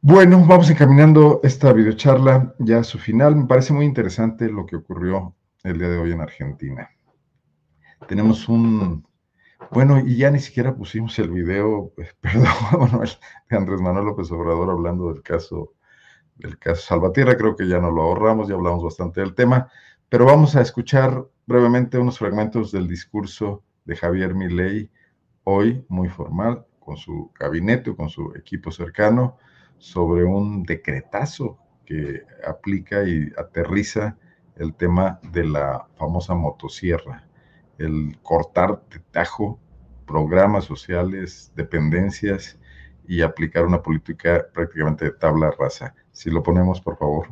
[0.00, 3.34] Bueno, vamos encaminando esta videocharla ya a su final.
[3.34, 6.90] Me parece muy interesante lo que ocurrió el día de hoy en Argentina.
[8.06, 9.04] Tenemos un,
[9.70, 13.04] bueno, y ya ni siquiera pusimos el video, perdón,
[13.50, 15.74] de Andrés Manuel López Obrador hablando del caso,
[16.36, 19.68] del caso Salvatierra, creo que ya no lo ahorramos, ya hablamos bastante del tema,
[20.08, 24.90] pero vamos a escuchar brevemente unos fragmentos del discurso de Javier Milei,
[25.44, 29.38] hoy muy formal, con su gabinete con su equipo cercano,
[29.78, 34.16] sobre un decretazo que aplica y aterriza
[34.56, 37.28] el tema de la famosa motosierra,
[37.78, 39.60] el cortar de tajo
[40.06, 42.58] programas sociales, dependencias
[43.06, 45.94] y aplicar una política prácticamente de tabla rasa.
[46.16, 47.28] Si lo ponemos, por favor.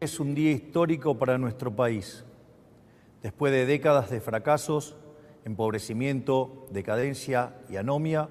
[0.00, 2.24] Es un día histórico para nuestro país.
[3.22, 4.96] Después de décadas de fracasos,
[5.44, 8.30] empobrecimiento, decadencia y anomia,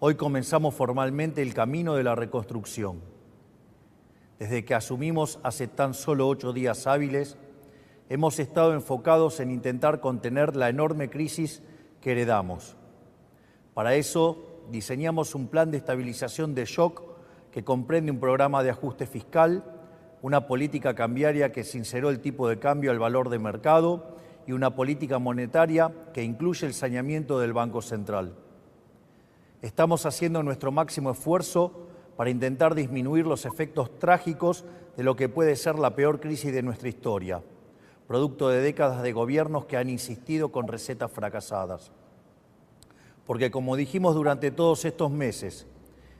[0.00, 3.00] hoy comenzamos formalmente el camino de la reconstrucción.
[4.40, 7.36] Desde que asumimos hace tan solo ocho días hábiles,
[8.08, 11.62] hemos estado enfocados en intentar contener la enorme crisis
[12.00, 12.76] que heredamos.
[13.72, 17.13] Para eso diseñamos un plan de estabilización de shock
[17.54, 19.62] que comprende un programa de ajuste fiscal,
[20.22, 24.74] una política cambiaria que sinceró el tipo de cambio al valor de mercado y una
[24.74, 28.34] política monetaria que incluye el saneamiento del Banco Central.
[29.62, 31.86] Estamos haciendo nuestro máximo esfuerzo
[32.16, 34.64] para intentar disminuir los efectos trágicos
[34.96, 37.40] de lo que puede ser la peor crisis de nuestra historia,
[38.08, 41.92] producto de décadas de gobiernos que han insistido con recetas fracasadas.
[43.24, 45.68] Porque como dijimos durante todos estos meses,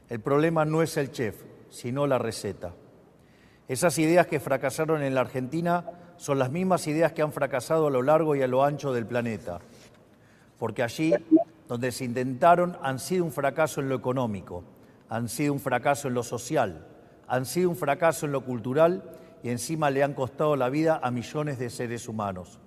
[0.08, 2.72] el problema no es el chef, sino la receta.
[3.66, 5.84] Esas ideas que fracasaron en la Argentina
[6.16, 9.06] son las mismas ideas que han fracasado a lo largo y a lo ancho del
[9.06, 9.60] planeta.
[10.58, 11.14] Porque allí,
[11.66, 14.64] donde se intentaron, han sido un fracaso en lo económico,
[15.08, 16.86] han sido un fracaso en lo social,
[17.26, 19.02] han sido un fracaso en lo cultural
[19.42, 22.60] y encima le han costado la vida a millones de seres humanos.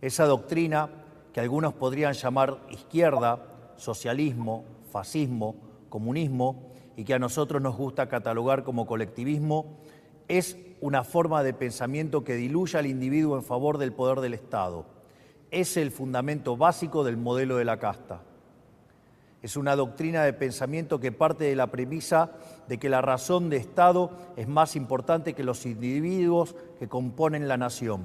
[0.00, 0.88] Esa doctrina,
[1.32, 3.40] que algunos podrían llamar izquierda,
[3.76, 5.56] socialismo, fascismo,
[5.94, 9.78] comunismo, y que a nosotros nos gusta catalogar como colectivismo,
[10.26, 14.86] es una forma de pensamiento que diluye al individuo en favor del poder del Estado.
[15.52, 18.22] Es el fundamento básico del modelo de la casta.
[19.40, 22.32] Es una doctrina de pensamiento que parte de la premisa
[22.66, 27.56] de que la razón de Estado es más importante que los individuos que componen la
[27.56, 28.02] nación,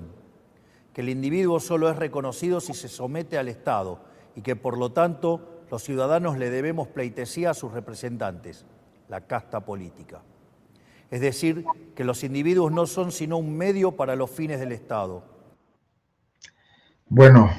[0.94, 3.98] que el individuo solo es reconocido si se somete al Estado
[4.36, 8.66] y que por lo tanto los ciudadanos le debemos pleitesía a sus representantes,
[9.08, 10.22] la casta política.
[11.12, 11.66] Es decir,
[11.96, 15.24] que los individuos no son sino un medio para los fines del Estado.
[17.08, 17.50] Bueno,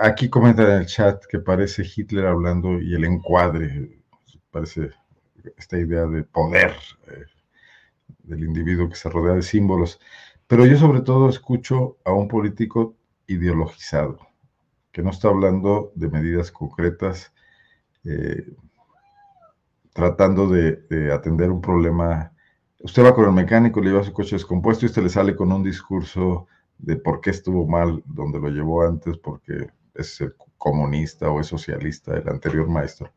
[0.00, 4.00] aquí comenta en el chat que parece Hitler hablando y el encuadre,
[4.50, 4.90] parece
[5.56, 6.74] esta idea de poder
[7.06, 7.24] eh,
[8.24, 10.00] del individuo que se rodea de símbolos.
[10.48, 12.96] Pero yo sobre todo escucho a un político
[13.28, 14.18] ideologizado,
[14.90, 17.32] que no está hablando de medidas concretas,
[18.04, 18.46] eh,
[19.92, 22.32] tratando de atender un problema
[22.80, 25.50] Usted va con el mecánico, le lleva su coche descompuesto y usted le sale con
[25.50, 26.46] un discurso
[26.78, 30.22] de por qué estuvo mal donde lo llevó antes, porque es
[30.56, 33.12] comunista o es socialista el anterior maestro.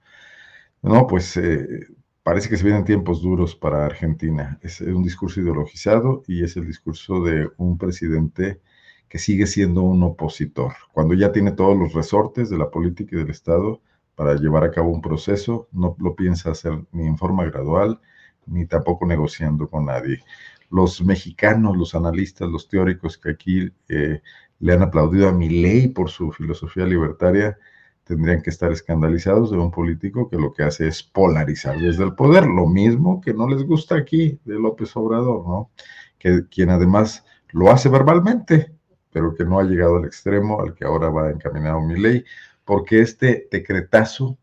[0.81, 1.87] No, pues eh,
[2.23, 4.57] parece que se vienen tiempos duros para Argentina.
[4.63, 8.61] Es un discurso ideologizado y es el discurso de un presidente
[9.07, 10.73] que sigue siendo un opositor.
[10.91, 13.79] Cuando ya tiene todos los resortes de la política y del Estado
[14.21, 17.99] para llevar a cabo un proceso, no lo piensa hacer ni en forma gradual,
[18.45, 20.23] ni tampoco negociando con nadie.
[20.69, 24.21] Los mexicanos, los analistas, los teóricos que aquí eh,
[24.59, 27.57] le han aplaudido a mi ley por su filosofía libertaria,
[28.03, 32.13] tendrían que estar escandalizados de un político que lo que hace es polarizar desde el
[32.13, 35.71] poder, lo mismo que no les gusta aquí de López Obrador, ¿no?
[36.19, 38.71] Que quien además lo hace verbalmente,
[39.11, 42.23] pero que no ha llegado al extremo al que ahora va encaminado mi ley,
[42.71, 44.37] porque este decretazo,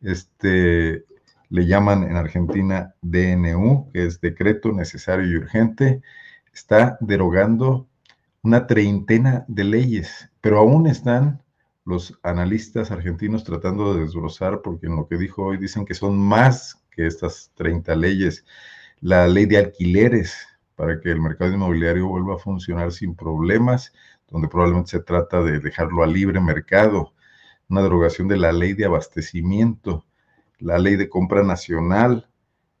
[0.00, 1.04] este,
[1.48, 6.00] le llaman en Argentina DNU, que es decreto necesario y urgente,
[6.52, 7.88] está derogando
[8.44, 11.42] una treintena de leyes, pero aún están
[11.84, 16.16] los analistas argentinos tratando de desglosar, porque en lo que dijo hoy dicen que son
[16.16, 18.44] más que estas 30 leyes.
[19.00, 20.46] La ley de alquileres
[20.76, 23.92] para que el mercado inmobiliario vuelva a funcionar sin problemas,
[24.28, 27.14] donde probablemente se trata de dejarlo a libre mercado.
[27.68, 30.06] Una derogación de la ley de abastecimiento,
[30.58, 32.28] la ley de compra nacional,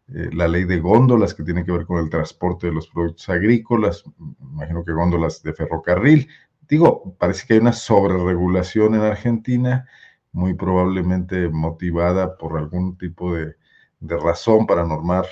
[0.08, 3.28] eh, la ley de góndolas que tiene que ver con el transporte de los productos
[3.28, 4.04] agrícolas,
[4.40, 6.28] imagino que góndolas de ferrocarril,
[6.68, 9.86] digo, parece que hay una sobreregulación en Argentina,
[10.32, 13.56] muy probablemente motivada por algún tipo de,
[14.00, 15.26] razón para normar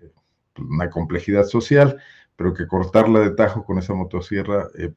[0.00, 0.12] eh,
[0.58, 1.98] una complejidad social,
[2.36, 4.94] pero que cortarla de tajo con esa motosierra eh,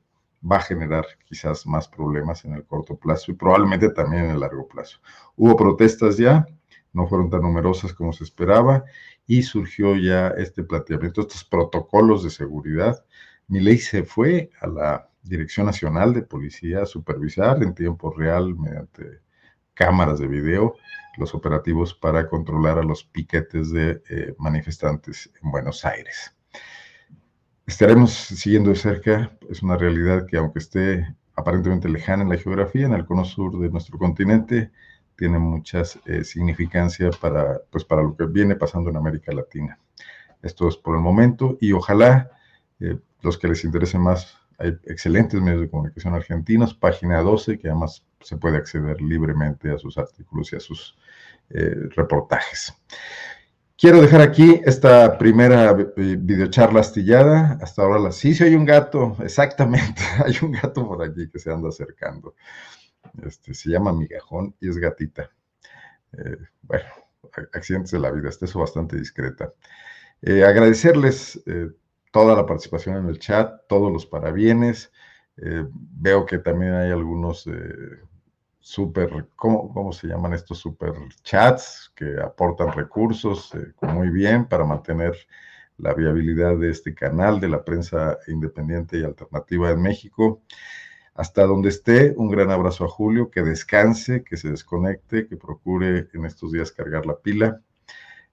[0.49, 4.39] va a generar quizás más problemas en el corto plazo y probablemente también en el
[4.39, 4.99] largo plazo.
[5.35, 6.45] Hubo protestas ya,
[6.93, 8.83] no fueron tan numerosas como se esperaba
[9.27, 13.03] y surgió ya este planteamiento, estos protocolos de seguridad.
[13.47, 19.21] Mi ley se fue a la Dirección Nacional de Policía supervisar en tiempo real mediante
[19.73, 20.75] cámaras de video
[21.17, 26.35] los operativos para controlar a los piquetes de eh, manifestantes en Buenos Aires.
[27.67, 32.85] Estaremos siguiendo de cerca, es una realidad que aunque esté aparentemente lejana en la geografía,
[32.85, 34.71] en el cono sur de nuestro continente,
[35.15, 39.79] tiene muchas eh, significancia para, pues, para lo que viene pasando en América Latina.
[40.43, 42.29] Esto es por el momento y ojalá
[42.79, 47.67] eh, los que les interese más hay excelentes medios de comunicación argentinos, página 12, que
[47.67, 50.95] además se puede acceder libremente a sus artículos y a sus
[51.49, 52.73] eh, reportajes.
[53.77, 57.57] Quiero dejar aquí esta primera videocharla astillada.
[57.61, 61.39] Hasta ahora la sí, sí hay un gato, exactamente, hay un gato por aquí que
[61.39, 62.35] se anda acercando.
[63.23, 65.29] Este, se llama Migajón y es gatita.
[66.13, 66.85] Eh, bueno,
[67.53, 69.53] accidentes de la vida, está eso bastante discreta.
[70.21, 71.43] Eh, agradecerles
[72.15, 74.89] toda la participación en el chat, todos los parabienes.
[75.35, 77.51] Eh, veo que también hay algunos eh,
[78.65, 80.91] super, ¿cómo, se llaman estos super
[81.21, 85.15] chats que aportan recursos eh, muy bien para mantener
[85.77, 90.41] la viabilidad de este canal de la prensa independiente y alternativa en México.
[91.13, 96.07] Hasta donde esté, un gran abrazo a Julio, que descanse, que se desconecte, que procure
[96.15, 97.61] en estos días cargar la pila.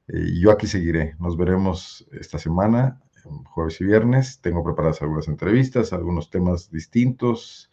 [0.08, 1.14] y yo aquí seguiré.
[1.18, 3.02] Nos veremos esta semana
[3.50, 4.40] jueves y viernes.
[4.40, 7.70] Tengo preparadas algunas entrevistas, algunos temas distintos.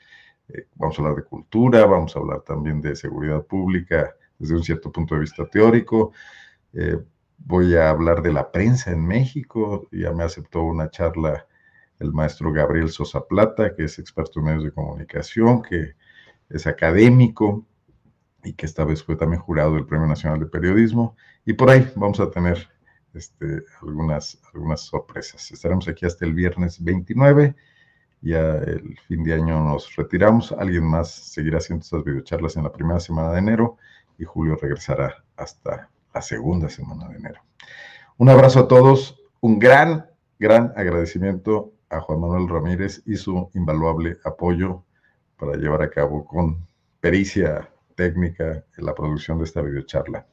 [0.50, 4.64] Eh, vamos a hablar de cultura, vamos a hablar también de seguridad pública desde un
[4.64, 6.12] cierto punto de vista teórico.
[6.74, 6.98] Eh,
[7.38, 9.88] voy a hablar de la prensa en México.
[9.92, 11.46] Ya me aceptó una charla
[12.00, 15.96] el maestro Gabriel Sosa Plata, que es experto en medios de comunicación, que
[16.50, 17.66] es académico
[18.44, 21.16] y que esta vez fue también jurado del Premio Nacional de Periodismo.
[21.46, 22.70] Y por ahí vamos a tener
[23.14, 25.52] este, algunas, algunas sorpresas.
[25.52, 27.56] Estaremos aquí hasta el viernes 29.
[28.22, 30.52] Ya el fin de año nos retiramos.
[30.52, 33.78] Alguien más seguirá haciendo estas videocharlas en la primera semana de enero
[34.18, 37.42] y Julio regresará hasta la segunda semana de enero.
[38.18, 39.18] Un abrazo a todos.
[39.40, 44.84] Un gran, gran agradecimiento a Juan Manuel Ramírez y su invaluable apoyo
[45.38, 46.68] para llevar a cabo con
[47.00, 50.28] pericia técnica la producción de esta videocharla.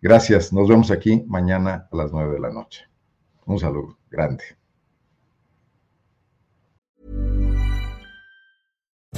[0.00, 2.84] Gracias, nos vemos aquí mañana a las 9 de la noche.
[3.46, 4.44] Un saludo grande.